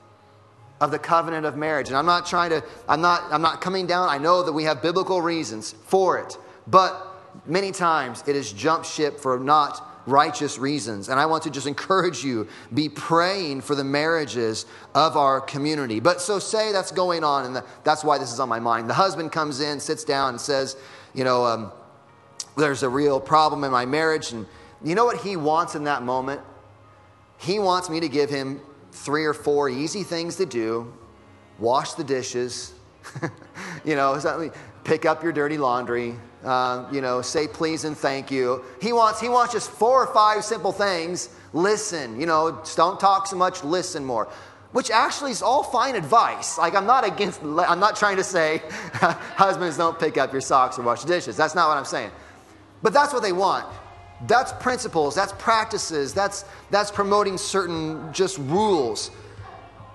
of 0.81 0.91
the 0.91 0.99
covenant 0.99 1.47
of 1.47 1.57
marriage. 1.57 1.89
And 1.89 1.97
I'm 1.97 2.07
not 2.07 2.27
trying 2.27 2.51
to, 2.51 2.65
I'm 2.89 3.01
not, 3.01 3.23
I'm 3.31 3.43
not 3.43 3.61
coming 3.61 3.87
down. 3.87 4.09
I 4.09 4.19
know 4.19 4.43
that 4.43 4.53
we 4.53 4.65
have 4.65 4.83
biblical 4.83 5.21
reasons 5.21 5.73
for 5.85 6.19
it. 6.19 6.37
But 6.67 7.07
many 7.47 7.71
times 7.71 8.25
it 8.27 8.35
is 8.35 8.53
jump 8.53 8.85
ship 8.85 9.21
for 9.21 9.39
not 9.39 9.89
righteous 10.07 10.59
reasons. 10.59 11.09
And 11.09 11.21
I 11.21 11.27
want 11.27 11.45
to 11.45 11.51
just 11.51 11.67
encourage 11.67 12.25
you 12.25 12.49
be 12.75 12.89
praying 12.89 13.61
for 13.61 13.75
the 13.75 13.85
marriages 13.85 14.67
of 14.95 15.17
our 15.17 15.41
community. 15.41 16.01
But 16.01 16.21
so 16.21 16.39
say 16.39 16.73
that's 16.73 16.91
going 16.91 17.23
on, 17.23 17.45
and 17.45 17.65
that's 17.85 18.03
why 18.03 18.19
this 18.19 18.33
is 18.33 18.41
on 18.41 18.49
my 18.49 18.59
mind. 18.59 18.91
The 18.91 18.95
husband 18.95 19.31
comes 19.31 19.61
in, 19.61 19.79
sits 19.79 20.03
down, 20.03 20.31
and 20.31 20.41
says, 20.41 20.77
You 21.15 21.23
know, 21.23 21.45
um, 21.45 21.73
there's 22.57 22.83
a 22.83 22.89
real 22.89 23.21
problem 23.21 23.63
in 23.63 23.71
my 23.71 23.87
marriage. 23.87 24.33
And 24.33 24.47
you 24.85 24.95
know 24.95 25.05
what 25.05 25.19
he 25.19 25.37
wants 25.37 25.75
in 25.75 25.85
that 25.85 26.03
moment? 26.03 26.41
He 27.39 27.59
wants 27.59 27.91
me 27.91 28.01
to 28.01 28.09
give 28.09 28.31
him 28.31 28.61
three 28.93 29.25
or 29.25 29.35
four 29.35 29.69
easy 29.69 30.03
things 30.03 30.37
to 30.37 30.47
do 30.47 30.93
wash 31.59 31.93
the 31.93 32.05
dishes, 32.05 32.75
you 33.85 33.95
know, 33.95 34.51
pick 34.85 35.05
up 35.07 35.23
your 35.23 35.33
dirty 35.33 35.57
laundry, 35.57 36.17
uh, 36.45 36.89
you 36.91 37.01
know, 37.01 37.23
say 37.23 37.47
please 37.47 37.85
and 37.85 37.97
thank 37.97 38.31
you. 38.31 38.65
He 38.81 38.93
wants, 38.93 39.21
he 39.21 39.29
wants 39.29 39.53
just 39.53 39.71
four 39.71 40.03
or 40.03 40.13
five 40.13 40.45
simple 40.45 40.73
things. 40.73 41.29
Listen, 41.53 42.19
you 42.21 42.27
know, 42.27 42.63
don't 42.75 42.99
talk 42.99 43.27
so 43.27 43.37
much, 43.37 43.63
listen 43.63 44.05
more. 44.05 44.29
Which 44.73 44.91
actually 44.91 45.33
is 45.33 45.43
all 45.43 45.63
fine 45.63 45.95
advice. 45.95 46.59
Like, 46.59 46.75
I'm 46.75 46.87
not 46.87 47.07
against, 47.07 47.43
I'm 47.45 47.81
not 47.81 47.97
trying 47.97 48.17
to 48.17 48.25
say 48.25 48.63
husbands 48.93 49.77
don't 49.77 49.99
pick 49.99 50.19
up 50.19 50.33
your 50.33 50.41
socks 50.41 50.79
or 50.79 50.83
wash 50.83 51.03
the 51.03 51.09
dishes. 51.09 51.37
That's 51.37 51.55
not 51.55 51.69
what 51.69 51.79
I'm 51.79 51.85
saying. 51.85 52.11
But 52.83 52.93
that's 52.93 53.13
what 53.13 53.23
they 53.23 53.33
want. 53.33 53.67
That's 54.27 54.53
principles, 54.53 55.15
that's 55.15 55.33
practices, 55.33 56.15
that's, 56.15 56.45
that's 56.71 56.91
promoting 56.91 57.37
certain 57.37 58.13
just 58.13 58.39
rules. 58.39 59.11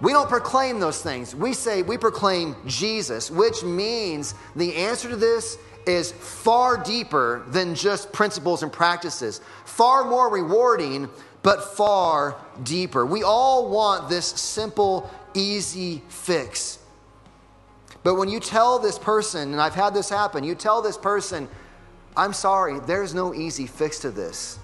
We 0.01 0.11
don't 0.11 0.29
proclaim 0.29 0.79
those 0.79 1.01
things. 1.01 1.33
We 1.33 1.53
say 1.53 1.81
we 1.81 1.97
proclaim 1.97 2.55
Jesus, 2.65 3.31
which 3.31 3.63
means 3.63 4.35
the 4.55 4.75
answer 4.75 5.09
to 5.09 5.15
this 5.15 5.57
is 5.87 6.11
far 6.11 6.77
deeper 6.77 7.43
than 7.47 7.73
just 7.73 8.11
principles 8.11 8.61
and 8.61 8.71
practices, 8.71 9.41
far 9.65 10.03
more 10.03 10.29
rewarding, 10.29 11.09
but 11.41 11.63
far 11.75 12.35
deeper. 12.63 13.05
We 13.05 13.23
all 13.23 13.69
want 13.69 14.09
this 14.09 14.25
simple, 14.25 15.09
easy 15.33 16.03
fix. 16.09 16.79
But 18.03 18.15
when 18.15 18.29
you 18.29 18.39
tell 18.39 18.79
this 18.79 18.99
person, 18.99 19.53
and 19.53 19.61
I've 19.61 19.75
had 19.75 19.93
this 19.93 20.09
happen, 20.09 20.43
you 20.43 20.55
tell 20.55 20.81
this 20.81 20.97
person, 20.97 21.47
I'm 22.17 22.33
sorry, 22.33 22.79
there's 22.81 23.13
no 23.13 23.33
easy 23.33 23.67
fix 23.67 23.99
to 23.99 24.11
this. 24.11 24.57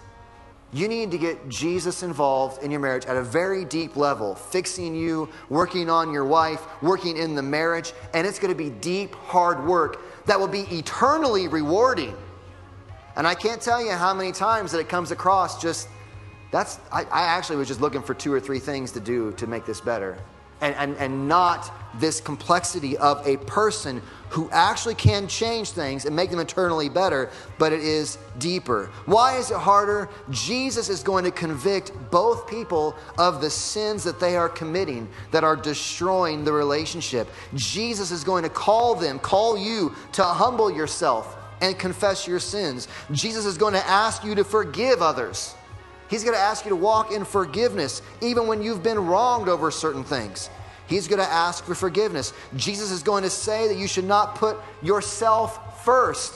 You 0.74 0.88
need 0.88 1.12
to 1.12 1.20
get 1.20 1.48
Jesus 1.50 2.02
involved 2.02 2.64
in 2.64 2.72
your 2.72 2.80
marriage 2.80 3.06
at 3.06 3.16
a 3.16 3.22
very 3.22 3.64
deep 3.64 3.96
level, 3.96 4.34
fixing 4.34 4.96
you, 4.96 5.30
working 5.50 5.88
on 5.88 6.12
your 6.12 6.26
wife, 6.26 6.64
working 6.82 7.16
in 7.16 7.36
the 7.36 7.44
marriage, 7.44 7.94
and 8.16 8.26
it's 8.26 8.40
going 8.40 8.52
to 8.52 8.58
be 8.58 8.72
deep, 8.72 9.14
hard 9.14 9.64
work 9.68 10.02
that 10.26 10.40
will 10.40 10.48
be 10.48 10.62
eternally 10.72 11.48
rewarding. 11.48 12.16
And 13.16 13.28
I 13.28 13.36
can't 13.36 13.62
tell 13.62 13.86
you 13.86 13.92
how 13.92 14.16
many 14.16 14.32
times 14.32 14.72
that 14.72 14.80
it 14.80 14.90
comes 14.90 15.12
across 15.12 15.62
just 15.62 15.88
that's, 16.50 16.80
I, 16.92 17.04
I 17.06 17.24
actually 17.24 17.58
was 17.58 17.68
just 17.68 17.82
looking 17.82 18.02
for 18.02 18.16
two 18.16 18.34
or 18.34 18.40
three 18.40 18.60
things 18.60 18.92
to 18.94 19.00
do 19.00 19.32
to 19.34 19.46
make 19.46 19.66
this 19.66 19.80
better 19.80 20.18
and, 20.64 20.74
and, 20.76 20.98
and 20.98 21.28
not 21.28 21.72
this 22.00 22.22
complexity 22.22 22.98
of 22.98 23.26
a 23.28 23.38
person 23.38 24.02
who 24.30 24.50
actually 24.52 24.96
can 24.96 25.28
change 25.28 25.72
things 25.72 26.06
and 26.06 26.16
make 26.16 26.32
them 26.32 26.40
eternally 26.40 26.90
better, 26.90 27.30
but 27.60 27.72
it 27.72 27.82
is 27.82 28.18
deeper. 28.40 28.90
Why 29.06 29.38
is 29.38 29.52
it 29.52 29.58
harder? 29.58 30.10
Jesus 30.32 30.90
is 30.90 31.04
going 31.04 31.26
to 31.26 31.32
convict 31.32 31.92
both 32.10 32.48
people 32.48 32.96
of 33.20 33.42
the 33.42 33.50
sins 33.50 34.04
that 34.06 34.20
they 34.20 34.36
are 34.36 34.50
committing 34.50 35.08
that 35.32 35.44
are 35.44 35.56
destroying 35.56 36.46
the 36.46 36.54
relationship. 36.54 37.28
Jesus 37.54 38.10
is 38.10 38.24
going 38.24 38.44
to 38.44 38.50
call 38.50 38.96
them, 38.96 39.20
call 39.20 39.56
you 39.56 39.94
to 40.14 40.24
humble 40.24 40.72
yourself 40.72 41.38
and 41.62 41.78
confess 41.78 42.26
your 42.26 42.40
sins. 42.40 42.88
Jesus 43.12 43.46
is 43.46 43.58
going 43.58 43.74
to 43.74 43.86
ask 43.88 44.24
you 44.24 44.34
to 44.34 44.44
forgive 44.44 45.02
others. 45.02 45.54
He's 46.14 46.24
going 46.24 46.36
to 46.36 46.40
ask 46.40 46.64
you 46.64 46.70
to 46.70 46.76
walk 46.76 47.12
in 47.12 47.26
forgiveness, 47.26 48.04
even 48.22 48.46
when 48.46 48.62
you've 48.62 48.84
been 48.84 49.00
wronged 49.00 49.50
over 49.50 49.72
certain 49.72 50.04
things. 50.04 50.48
He's 50.86 51.08
going 51.08 51.18
to 51.18 51.28
ask 51.28 51.64
for 51.64 51.74
forgiveness. 51.74 52.34
Jesus 52.56 52.92
is 52.92 53.02
going 53.02 53.24
to 53.24 53.32
say 53.32 53.68
that 53.68 53.78
you 53.78 53.88
should 53.88 54.06
not 54.06 54.36
put 54.36 54.58
yourself 54.84 55.84
first. 55.84 56.36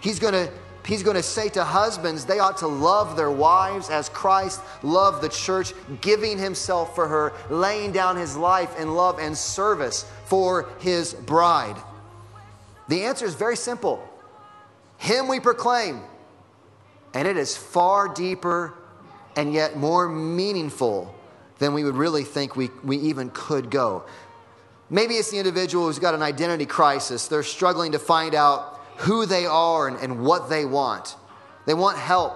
He's 0.00 0.18
going 0.18 0.32
to 0.32 0.52
He's 0.84 1.04
going 1.04 1.14
to 1.14 1.22
say 1.22 1.48
to 1.50 1.62
husbands, 1.62 2.24
they 2.24 2.40
ought 2.40 2.56
to 2.56 2.66
love 2.66 3.16
their 3.16 3.30
wives 3.30 3.90
as 3.90 4.08
Christ 4.08 4.60
loved 4.82 5.22
the 5.22 5.28
church, 5.28 5.72
giving 6.00 6.36
himself 6.36 6.96
for 6.96 7.06
her, 7.06 7.32
laying 7.48 7.92
down 7.92 8.16
his 8.16 8.36
life 8.36 8.76
in 8.80 8.92
love 8.92 9.20
and 9.20 9.38
service 9.38 10.04
for 10.24 10.68
his 10.80 11.14
bride. 11.14 11.76
The 12.88 13.04
answer 13.04 13.24
is 13.24 13.36
very 13.36 13.54
simple 13.54 14.02
Him 14.98 15.28
we 15.28 15.38
proclaim, 15.38 16.00
and 17.14 17.28
it 17.28 17.36
is 17.36 17.56
far 17.56 18.08
deeper 18.08 18.74
and 19.36 19.52
yet 19.52 19.76
more 19.76 20.08
meaningful 20.08 21.14
than 21.58 21.74
we 21.74 21.84
would 21.84 21.94
really 21.94 22.24
think 22.24 22.56
we, 22.56 22.70
we 22.82 22.96
even 22.98 23.30
could 23.32 23.70
go. 23.70 24.04
Maybe 24.90 25.14
it's 25.14 25.30
the 25.30 25.38
individual 25.38 25.86
who's 25.86 25.98
got 25.98 26.14
an 26.14 26.22
identity 26.22 26.66
crisis. 26.66 27.28
They're 27.28 27.42
struggling 27.42 27.92
to 27.92 27.98
find 27.98 28.34
out 28.34 28.80
who 28.98 29.26
they 29.26 29.46
are 29.46 29.88
and, 29.88 29.96
and 29.98 30.24
what 30.24 30.50
they 30.50 30.64
want. 30.64 31.16
They 31.66 31.74
want 31.74 31.96
help. 31.96 32.34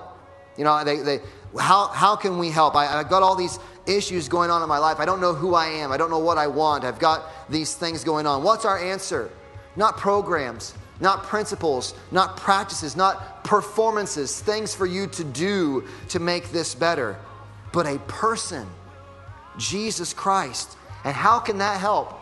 You 0.57 0.65
know, 0.65 0.85
they, 0.85 0.99
they, 0.99 1.21
how, 1.59 1.89
how 1.89 2.17
can 2.17 2.39
we 2.39 2.51
help? 2.51 2.75
I, 2.75 2.99
I've 2.99 3.11
got 3.11 3.23
all 3.23 3.37
these 3.37 3.59
issues 3.87 4.29
going 4.29 4.51
on 4.51 4.63
in 4.63 4.69
my 4.69 4.79
life. 4.79 4.99
I 5.01 5.05
don't 5.05 5.21
know 5.21 5.35
who 5.35 5.55
I 5.55 5.67
am. 5.67 5.93
I 5.93 5.97
don't 5.97 6.11
know 6.11 6.19
what 6.19 6.39
I 6.39 6.47
want. 6.47 6.85
I've 6.85 6.99
got 6.99 7.51
these 7.51 7.75
things 7.75 8.05
going 8.05 8.27
on. 8.27 8.43
What's 8.43 8.65
our 8.65 8.79
answer? 8.79 9.31
Not 9.77 9.99
programs, 9.99 10.75
not 11.01 11.25
principles, 11.25 11.95
not 12.11 12.37
practices, 12.37 12.97
not 12.97 13.45
performances, 13.45 14.41
things 14.41 14.75
for 14.75 14.87
you 14.87 15.07
to 15.09 15.25
do 15.25 15.85
to 16.09 16.19
make 16.19 16.51
this 16.51 16.75
better, 16.75 17.19
but 17.73 17.87
a 17.87 17.99
person, 18.07 18.67
Jesus 19.59 20.15
Christ. 20.15 20.77
And 21.05 21.15
how 21.15 21.39
can 21.39 21.59
that 21.59 21.81
help? 21.81 22.19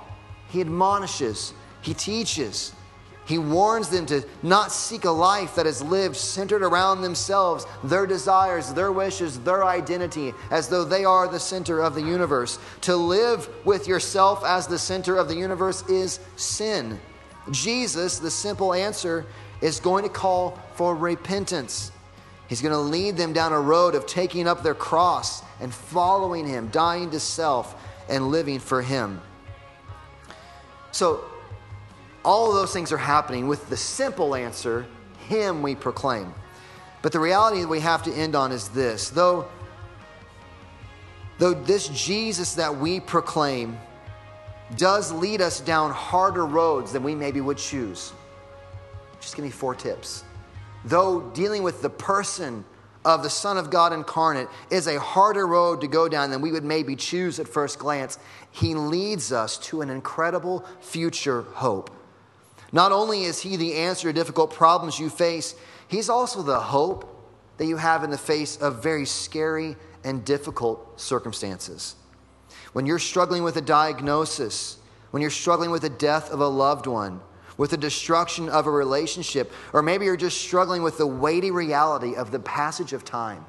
He 0.49 0.61
admonishes, 0.61 1.55
He 1.81 1.95
teaches, 1.95 2.73
He 3.27 3.39
warns 3.39 3.89
them 3.89 4.07
to 4.07 4.23
not 4.43 4.73
seek 4.73 5.05
a 5.05 5.11
life 5.11 5.55
that 5.55 5.67
is 5.67 5.81
lived 5.83 6.17
centered 6.17 6.63
around 6.63 7.01
themselves, 7.01 7.67
their 7.85 8.07
desires, 8.07 8.73
their 8.75 8.93
wishes, 8.93 9.41
their 9.41 9.65
identity, 9.65 10.35
as 10.51 10.69
though 10.69 10.85
they 10.85 11.05
are 11.05 11.29
the 11.29 11.41
center 11.41 11.81
of 11.81 11.95
the 11.95 12.03
universe. 12.03 12.59
To 12.83 12.97
live 12.97 13.49
with 13.65 13.89
yourself 13.89 14.45
as 14.45 14.67
the 14.67 14.79
center 14.79 15.17
of 15.17 15.29
the 15.29 15.37
universe 15.37 15.89
is 15.89 16.21
sin. 16.37 17.01
Jesus, 17.51 18.19
the 18.19 18.31
simple 18.31 18.73
answer, 18.73 19.27
is 19.61 19.81
going 19.81 20.05
to 20.05 20.11
call 20.11 20.59
for 20.75 20.95
repentance. 20.95 21.93
He's 22.49 22.61
going 22.61 22.73
to 22.73 22.79
lead 22.79 23.17
them 23.17 23.33
down 23.33 23.53
a 23.53 23.61
road 23.61 23.95
of 23.95 24.07
taking 24.07 24.47
up 24.47 24.63
their 24.63 24.75
cross 24.75 25.43
and 25.61 25.73
following 25.73 26.47
Him, 26.47 26.69
dying 26.69 27.11
to 27.11 27.21
self 27.21 27.75
and 28.09 28.29
living 28.29 28.59
for 28.59 28.83
Him. 28.83 29.21
So, 30.93 31.25
all 32.25 32.49
of 32.49 32.55
those 32.55 32.73
things 32.73 32.93
are 32.93 32.99
happening 32.99 33.49
with 33.49 33.69
the 33.69 33.77
simple 33.77 34.35
answer 34.35 34.87
Him 35.29 35.63
we 35.63 35.75
proclaim. 35.75 36.35
But 37.03 37.13
the 37.13 37.21
reality 37.21 37.61
that 37.61 37.69
we 37.69 37.81
have 37.81 38.03
to 38.05 38.13
end 38.13 38.35
on 38.35 38.53
is 38.53 38.69
this 38.69 39.11
though, 39.11 39.49
though 41.39 41.55
this 41.55 41.89
Jesus 41.89 42.55
that 42.55 42.77
we 42.77 43.01
proclaim 43.01 43.79
does 44.77 45.13
lead 45.13 45.41
us 45.41 45.61
down 45.61 45.91
harder 45.91 46.47
roads 46.47 46.93
than 46.93 47.03
we 47.03 47.15
maybe 47.15 47.41
would 47.41 47.59
choose. 47.59 48.13
Just 49.21 49.37
give 49.37 49.45
me 49.45 49.51
four 49.51 49.75
tips. 49.75 50.25
Though 50.85 51.21
dealing 51.31 51.63
with 51.63 51.83
the 51.83 51.91
person 51.91 52.65
of 53.05 53.23
the 53.23 53.31
Son 53.31 53.59
of 53.59 53.71
God 53.71 53.93
incarnate 53.93 54.49
is 54.71 54.87
a 54.87 54.99
harder 54.99 55.47
road 55.47 55.81
to 55.83 55.87
go 55.87 56.09
down 56.09 56.31
than 56.31 56.41
we 56.41 56.53
would 56.53 56.65
maybe 56.65 56.97
choose 56.97 57.39
at 57.39 57.49
first 57.49 57.79
glance, 57.79 58.19
He 58.51 58.75
leads 58.75 59.33
us 59.33 59.59
to 59.59 59.83
an 59.83 59.91
incredible 59.91 60.65
future 60.81 61.43
hope. 61.43 61.91
Not 62.73 62.93
only 62.93 63.25
is 63.25 63.41
He 63.41 63.57
the 63.57 63.75
answer 63.75 64.09
to 64.09 64.13
difficult 64.13 64.53
problems 64.53 64.99
you 64.99 65.11
face, 65.11 65.55
He's 65.87 66.09
also 66.09 66.43
the 66.43 66.61
hope 66.61 67.11
that 67.59 67.67
you 67.67 67.77
have 67.77 68.03
in 68.03 68.11
the 68.11 68.19
face 68.19 68.57
of 68.57 68.83
very 68.83 69.05
scary 69.05 69.77
and 70.03 70.25
difficult 70.25 71.01
circumstances 71.01 71.97
when 72.75 72.87
you're 72.87 72.99
struggling 72.99 73.43
with 73.43 73.57
a 73.57 73.63
diagnosis, 73.63 74.79
when 75.13 75.23
you're 75.23 75.31
struggling 75.31 75.71
with 75.71 75.83
the 75.83 75.89
death 75.89 76.31
of 76.31 76.41
a 76.41 76.47
loved 76.47 76.87
one, 76.87 77.21
with 77.57 77.71
the 77.71 77.77
destruction 77.77 78.49
of 78.49 78.67
a 78.67 78.71
relationship, 78.71 79.53
or 79.73 79.81
maybe 79.81 80.05
you're 80.05 80.17
just 80.17 80.41
struggling 80.41 80.83
with 80.83 80.99
the 80.99 81.07
weighty 81.07 81.53
reality 81.53 82.17
of 82.17 82.33
the 82.33 82.41
passage 82.41 82.93
of 82.93 83.05
time 83.05 83.45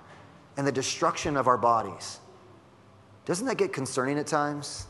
and 0.58 0.66
the 0.66 0.72
destruction 0.72 1.36
of 1.36 1.48
our 1.48 1.58
bodies. 1.58 2.20
Doesn't 3.26 3.48
that 3.48 3.58
get 3.58 3.74
concerning 3.74 4.20
at 4.20 4.28
times? 4.28 4.86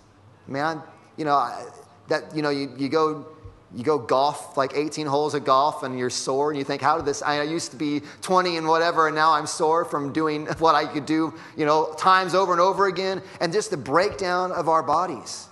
Man, 0.48 0.82
you 1.16 1.24
know, 1.24 1.50
that, 2.10 2.36
you 2.36 2.42
know, 2.42 2.50
you, 2.50 2.74
you 2.78 2.90
go 2.90 3.26
you 3.76 3.84
go 3.84 3.98
golf 3.98 4.56
like 4.56 4.72
18 4.76 5.06
holes 5.06 5.34
of 5.34 5.44
golf 5.44 5.84
and 5.84 6.00
you're 6.00 6.10
sore 6.10 6.50
and 6.50 6.58
you 6.58 6.64
think 6.64 6.82
how 6.82 6.96
did 6.96 7.06
this 7.06 7.22
i 7.22 7.44
used 7.44 7.72
to 7.72 7.78
be 7.78 8.02
20 8.22 8.58
and 8.58 8.68
whatever 8.68 9.08
and 9.08 9.16
now 9.16 9.34
i'm 9.34 9.46
sore 9.46 9.84
from 9.84 10.14
doing 10.14 10.46
what 10.60 10.76
i 10.76 10.86
could 10.86 11.06
do 11.06 11.34
you 11.58 11.66
know 11.66 11.94
times 11.98 12.34
over 12.36 12.52
and 12.52 12.62
over 12.62 12.88
again. 12.88 13.22
And 13.42 13.52
just 13.52 13.72
the 13.72 13.78
breakdown 13.78 14.52
of 14.52 14.70
our 14.70 14.84
bodies. 14.84 15.48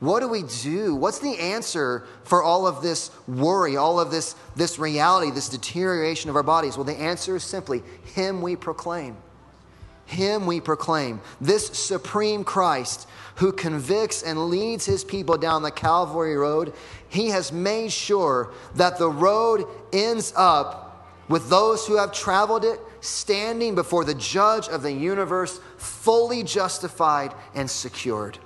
What 0.00 0.20
do 0.20 0.28
we 0.28 0.42
do? 0.42 0.96
What's 0.96 1.20
the 1.20 1.38
answer 1.38 2.06
for 2.24 2.42
all 2.42 2.66
of 2.66 2.82
this 2.82 3.10
worry 3.28 3.76
all 3.76 4.00
of 4.00 4.10
this 4.10 4.34
this 4.56 4.78
reality 4.78 5.30
this 5.30 5.48
deterioration 5.48 6.28
of 6.28 6.36
our 6.36 6.42
bodies? 6.42 6.76
Well 6.76 6.84
the 6.84 6.98
answer 6.98 7.36
is 7.36 7.44
simply 7.44 7.82
him 8.14 8.42
we 8.42 8.56
proclaim 8.56 9.16
him 10.06 10.46
we 10.46 10.60
proclaim 10.60 11.20
this 11.40 11.66
supreme 11.68 12.44
christ 12.44 13.08
who 13.36 13.52
convicts 13.52 14.22
and 14.22 14.48
leads 14.48 14.84
his 14.84 15.04
people 15.04 15.36
down 15.36 15.62
the 15.62 15.70
Calvary 15.70 16.36
Road, 16.36 16.72
he 17.08 17.28
has 17.28 17.52
made 17.52 17.92
sure 17.92 18.52
that 18.74 18.98
the 18.98 19.10
road 19.10 19.64
ends 19.92 20.32
up 20.36 21.08
with 21.28 21.48
those 21.48 21.86
who 21.86 21.96
have 21.96 22.12
traveled 22.12 22.64
it 22.64 22.80
standing 23.00 23.74
before 23.74 24.04
the 24.04 24.14
judge 24.14 24.68
of 24.68 24.82
the 24.82 24.92
universe, 24.92 25.60
fully 25.76 26.42
justified 26.42 27.34
and 27.54 27.68
secured. 27.70 28.38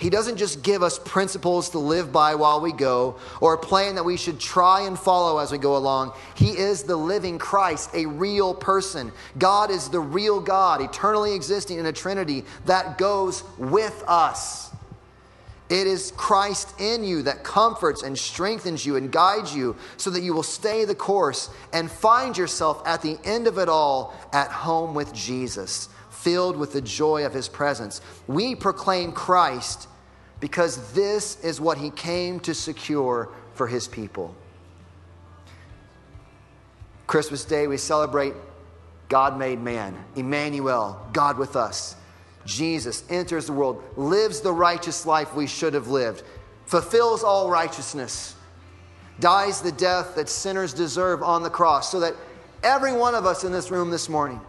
He 0.00 0.08
doesn't 0.08 0.38
just 0.38 0.62
give 0.62 0.82
us 0.82 0.98
principles 0.98 1.68
to 1.70 1.78
live 1.78 2.10
by 2.10 2.34
while 2.34 2.62
we 2.62 2.72
go 2.72 3.16
or 3.42 3.52
a 3.52 3.58
plan 3.58 3.96
that 3.96 4.04
we 4.04 4.16
should 4.16 4.40
try 4.40 4.86
and 4.86 4.98
follow 4.98 5.38
as 5.38 5.52
we 5.52 5.58
go 5.58 5.76
along. 5.76 6.14
He 6.34 6.56
is 6.56 6.84
the 6.84 6.96
living 6.96 7.38
Christ, 7.38 7.90
a 7.94 8.06
real 8.06 8.54
person. 8.54 9.12
God 9.38 9.70
is 9.70 9.90
the 9.90 10.00
real 10.00 10.40
God, 10.40 10.80
eternally 10.80 11.34
existing 11.34 11.78
in 11.78 11.84
a 11.84 11.92
Trinity 11.92 12.44
that 12.64 12.96
goes 12.96 13.44
with 13.58 14.02
us. 14.08 14.70
It 15.68 15.86
is 15.86 16.12
Christ 16.16 16.80
in 16.80 17.04
you 17.04 17.22
that 17.22 17.44
comforts 17.44 18.02
and 18.02 18.18
strengthens 18.18 18.84
you 18.86 18.96
and 18.96 19.12
guides 19.12 19.54
you 19.54 19.76
so 19.98 20.08
that 20.10 20.22
you 20.22 20.32
will 20.32 20.42
stay 20.42 20.86
the 20.86 20.94
course 20.96 21.50
and 21.74 21.90
find 21.90 22.38
yourself 22.38 22.82
at 22.86 23.02
the 23.02 23.18
end 23.22 23.46
of 23.46 23.58
it 23.58 23.68
all 23.68 24.14
at 24.32 24.48
home 24.50 24.94
with 24.94 25.12
Jesus, 25.12 25.90
filled 26.22 26.56
with 26.56 26.72
the 26.72 26.80
joy 26.80 27.24
of 27.24 27.32
his 27.32 27.48
presence. 27.48 28.00
We 28.26 28.54
proclaim 28.54 29.12
Christ 29.12 29.88
because 30.38 30.92
this 30.92 31.42
is 31.42 31.60
what 31.60 31.78
he 31.78 31.90
came 31.90 32.40
to 32.40 32.54
secure 32.54 33.30
for 33.54 33.66
his 33.66 33.88
people. 33.88 34.34
Christmas 37.06 37.44
Day, 37.44 37.66
we 37.66 37.76
celebrate 37.76 38.34
God 39.08 39.38
made 39.38 39.60
man, 39.60 39.96
Emmanuel, 40.14 41.00
God 41.12 41.38
with 41.38 41.56
us. 41.56 41.96
Jesus 42.46 43.02
enters 43.10 43.46
the 43.46 43.52
world, 43.52 43.82
lives 43.96 44.40
the 44.40 44.52
righteous 44.52 45.04
life 45.04 45.34
we 45.34 45.46
should 45.46 45.74
have 45.74 45.88
lived, 45.88 46.22
fulfills 46.66 47.24
all 47.24 47.50
righteousness, 47.50 48.34
dies 49.18 49.60
the 49.60 49.72
death 49.72 50.14
that 50.14 50.28
sinners 50.28 50.72
deserve 50.72 51.22
on 51.22 51.42
the 51.42 51.50
cross, 51.50 51.90
so 51.90 52.00
that 52.00 52.14
every 52.62 52.92
one 52.92 53.14
of 53.14 53.26
us 53.26 53.44
in 53.44 53.52
this 53.52 53.70
room 53.70 53.90
this 53.90 54.08
morning 54.08 54.40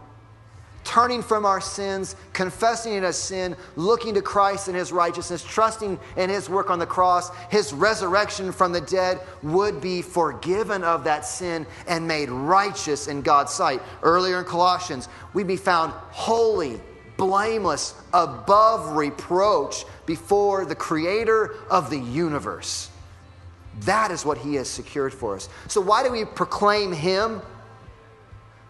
turning 0.84 1.22
from 1.22 1.46
our 1.46 1.60
sins, 1.60 2.16
confessing 2.32 2.94
it 2.94 3.04
as 3.04 3.16
sin, 3.16 3.56
looking 3.76 4.14
to 4.14 4.22
Christ 4.22 4.68
and 4.68 4.76
his 4.76 4.92
righteousness, 4.92 5.44
trusting 5.44 5.98
in 6.16 6.30
his 6.30 6.48
work 6.48 6.70
on 6.70 6.78
the 6.78 6.86
cross, 6.86 7.30
his 7.50 7.72
resurrection 7.72 8.52
from 8.52 8.72
the 8.72 8.80
dead, 8.80 9.20
would 9.42 9.80
be 9.80 10.02
forgiven 10.02 10.82
of 10.82 11.04
that 11.04 11.24
sin 11.24 11.66
and 11.86 12.06
made 12.06 12.30
righteous 12.30 13.08
in 13.08 13.22
God's 13.22 13.52
sight. 13.52 13.80
Earlier 14.02 14.38
in 14.38 14.44
Colossians, 14.44 15.08
we'd 15.34 15.46
be 15.46 15.56
found 15.56 15.92
holy, 16.10 16.80
blameless, 17.16 17.94
above 18.12 18.96
reproach 18.96 19.84
before 20.06 20.64
the 20.64 20.74
creator 20.74 21.54
of 21.70 21.90
the 21.90 21.98
universe. 21.98 22.90
That 23.80 24.10
is 24.10 24.24
what 24.24 24.38
he 24.38 24.56
has 24.56 24.68
secured 24.68 25.14
for 25.14 25.36
us. 25.36 25.48
So, 25.68 25.80
why 25.80 26.02
do 26.02 26.10
we 26.10 26.24
proclaim 26.24 26.92
him? 26.92 27.40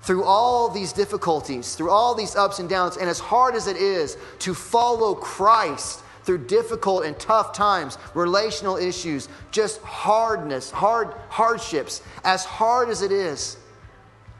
Through 0.02 0.24
all 0.24 0.68
these 0.68 0.92
difficulties, 0.92 1.74
through 1.74 1.90
all 1.90 2.14
these 2.14 2.34
ups 2.34 2.58
and 2.58 2.68
downs, 2.68 2.96
and 2.96 3.08
as 3.08 3.20
hard 3.20 3.54
as 3.54 3.66
it 3.66 3.76
is 3.76 4.16
to 4.40 4.52
follow 4.52 5.14
Christ 5.14 6.02
through 6.24 6.38
difficult 6.46 7.04
and 7.04 7.18
tough 7.18 7.52
times, 7.52 7.98
relational 8.14 8.76
issues, 8.76 9.28
just 9.50 9.80
hardness, 9.82 10.70
hard 10.70 11.14
hardships, 11.28 12.02
as 12.24 12.44
hard 12.44 12.88
as 12.88 13.02
it 13.02 13.12
is, 13.12 13.56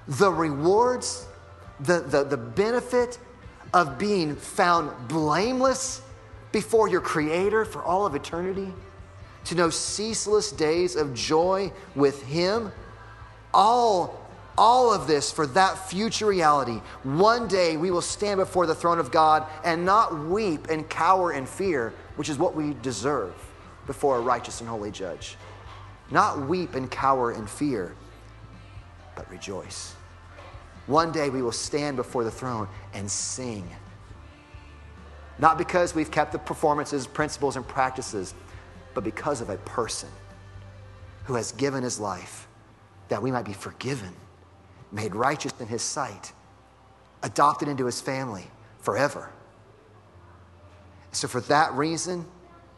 the 0.07 0.31
rewards, 0.31 1.27
the, 1.81 2.01
the, 2.01 2.25
the 2.25 2.37
benefit 2.37 3.18
of 3.75 3.98
being 3.98 4.37
found 4.37 5.09
blameless 5.09 6.03
before 6.51 6.88
your 6.88 7.01
Creator 7.01 7.64
for 7.64 7.83
all 7.83 8.05
of 8.05 8.14
eternity, 8.14 8.72
to 9.44 9.55
know 9.55 9.70
ceaseless 9.70 10.53
days 10.53 10.94
of 10.94 11.14
joy 11.14 11.72
with 11.94 12.22
Him, 12.25 12.70
all 13.55 14.21
all 14.57 14.93
of 14.93 15.07
this 15.07 15.33
for 15.33 15.47
that 15.49 15.79
future 15.88 16.27
reality. 16.27 16.81
One 17.03 17.49
day 17.49 17.77
we 17.77 17.91
will 17.91 18.03
stand 18.03 18.38
before 18.38 18.67
the 18.67 18.75
throne 18.75 18.99
of 18.99 19.11
God 19.11 19.47
and 19.65 19.85
not 19.85 20.27
weep 20.27 20.69
and 20.69 20.88
cower 20.88 21.33
in 21.33 21.47
fear, 21.47 21.95
which 22.17 22.29
is 22.29 22.38
what 22.38 22.55
we 22.55 22.75
deserve 22.83 23.35
before 23.87 24.17
a 24.17 24.21
righteous 24.21 24.61
and 24.61 24.69
holy 24.69 24.91
judge. 24.91 25.37
Not 26.11 26.47
weep 26.47 26.75
and 26.75 26.91
cower 26.91 27.33
in 27.33 27.47
fear, 27.47 27.95
but 29.17 29.31
rejoice. 29.31 29.95
One 30.87 31.12
day 31.12 31.31
we 31.31 31.43
will 31.43 31.53
stand 31.53 31.97
before 31.97 32.25
the 32.25 32.31
throne 32.31 32.69
and 32.93 33.11
sing. 33.11 33.69
Not 35.38 35.57
because 35.57 35.95
we've 35.95 36.11
kept 36.11 36.33
the 36.33 36.38
performances, 36.38 37.07
principles, 37.07 37.57
and 37.57 37.67
practices, 37.67 38.35
but 38.95 39.05
because 39.05 39.41
of 39.41 39.49
a 39.49 39.57
person 39.59 40.09
who 41.25 41.35
has 41.35 41.53
given 41.53 41.83
his 41.83 41.99
life 41.99 42.47
that 43.09 43.23
we 43.23 43.31
might 43.31 43.45
be 43.45 43.53
forgiven 43.53 44.12
made 44.92 45.14
righteous 45.14 45.52
in 45.59 45.66
his 45.66 45.83
sight, 45.83 46.33
adopted 47.22 47.68
into 47.68 47.87
his 47.87 48.00
family 48.00 48.44
forever. 48.81 49.31
So, 51.12 51.28
for 51.28 51.40
that 51.42 51.72
reason, 51.74 52.26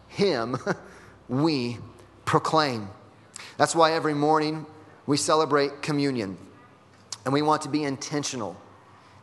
him 0.09 0.57
we 1.29 1.79
proclaim. 2.25 2.89
That's 3.57 3.75
why 3.75 3.93
every 3.93 4.15
morning 4.15 4.67
we 5.07 5.17
celebrate 5.17 5.83
communion. 5.83 6.37
And 7.25 7.33
we 7.33 7.43
want 7.43 7.63
to 7.63 7.69
be 7.69 7.85
intentional 7.85 8.57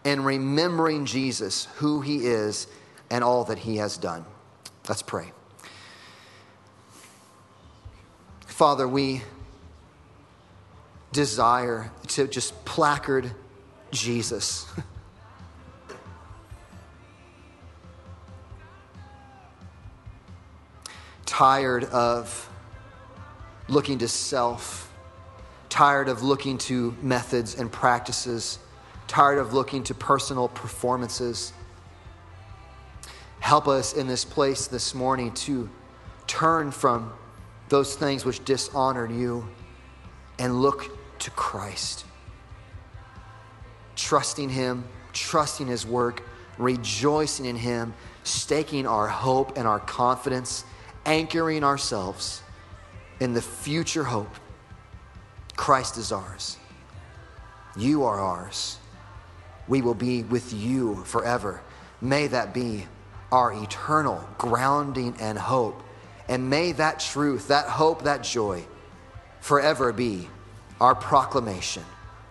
in 0.03 0.23
remembering 0.23 1.05
Jesus, 1.05 1.67
who 1.75 2.01
he 2.01 2.25
is, 2.25 2.67
and 3.09 3.23
all 3.23 3.43
that 3.45 3.59
he 3.59 3.77
has 3.77 3.97
done. 3.97 4.25
Let's 4.87 5.03
pray. 5.03 5.31
Father, 8.47 8.87
we 8.87 9.21
desire 11.11 11.91
to 12.07 12.27
just 12.27 12.65
placard 12.65 13.31
Jesus. 13.91 14.65
tired 21.25 21.85
of 21.85 22.49
looking 23.67 23.97
to 23.97 24.07
self, 24.07 24.93
tired 25.69 26.07
of 26.09 26.21
looking 26.21 26.57
to 26.57 26.95
methods 27.01 27.55
and 27.55 27.71
practices, 27.71 28.59
tired 29.07 29.39
of 29.39 29.53
looking 29.53 29.81
to 29.81 29.95
personal 29.95 30.49
performances. 30.49 31.53
Help 33.39 33.67
us 33.67 33.93
in 33.93 34.07
this 34.07 34.23
place 34.23 34.67
this 34.67 34.93
morning 34.93 35.31
to 35.33 35.69
turn 36.27 36.69
from 36.69 37.11
those 37.69 37.95
things 37.95 38.23
which 38.23 38.43
dishonor 38.45 39.09
you 39.09 39.47
and 40.37 40.61
look 40.61 41.00
to 41.21 41.31
Christ. 41.31 42.05
Trusting 43.95 44.49
Him, 44.49 44.83
trusting 45.13 45.67
His 45.67 45.85
work, 45.85 46.23
rejoicing 46.57 47.45
in 47.45 47.55
Him, 47.55 47.93
staking 48.23 48.85
our 48.85 49.07
hope 49.07 49.57
and 49.57 49.67
our 49.67 49.79
confidence, 49.79 50.63
anchoring 51.05 51.63
ourselves 51.63 52.41
in 53.19 53.33
the 53.33 53.41
future 53.41 54.03
hope. 54.03 54.33
Christ 55.55 55.97
is 55.97 56.11
ours. 56.11 56.57
You 57.77 58.03
are 58.03 58.19
ours. 58.19 58.77
We 59.67 59.81
will 59.81 59.93
be 59.93 60.23
with 60.23 60.53
you 60.53 61.03
forever. 61.05 61.61
May 62.01 62.27
that 62.27 62.53
be 62.53 62.85
our 63.31 63.53
eternal 63.53 64.27
grounding 64.37 65.15
and 65.19 65.37
hope. 65.37 65.81
And 66.27 66.49
may 66.49 66.71
that 66.73 66.99
truth, 66.99 67.47
that 67.49 67.67
hope, 67.67 68.03
that 68.03 68.23
joy 68.23 68.65
forever 69.39 69.91
be 69.93 70.29
our 70.81 70.95
proclamation 70.95 71.83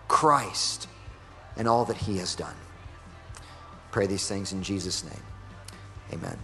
Christ 0.09 0.89
and 1.55 1.69
all 1.69 1.85
that 1.85 1.95
he 1.95 2.17
has 2.17 2.35
done. 2.35 2.55
Pray 3.91 4.07
these 4.07 4.27
things 4.27 4.51
in 4.51 4.61
Jesus' 4.61 5.05
name. 5.05 5.23
Amen. 6.13 6.37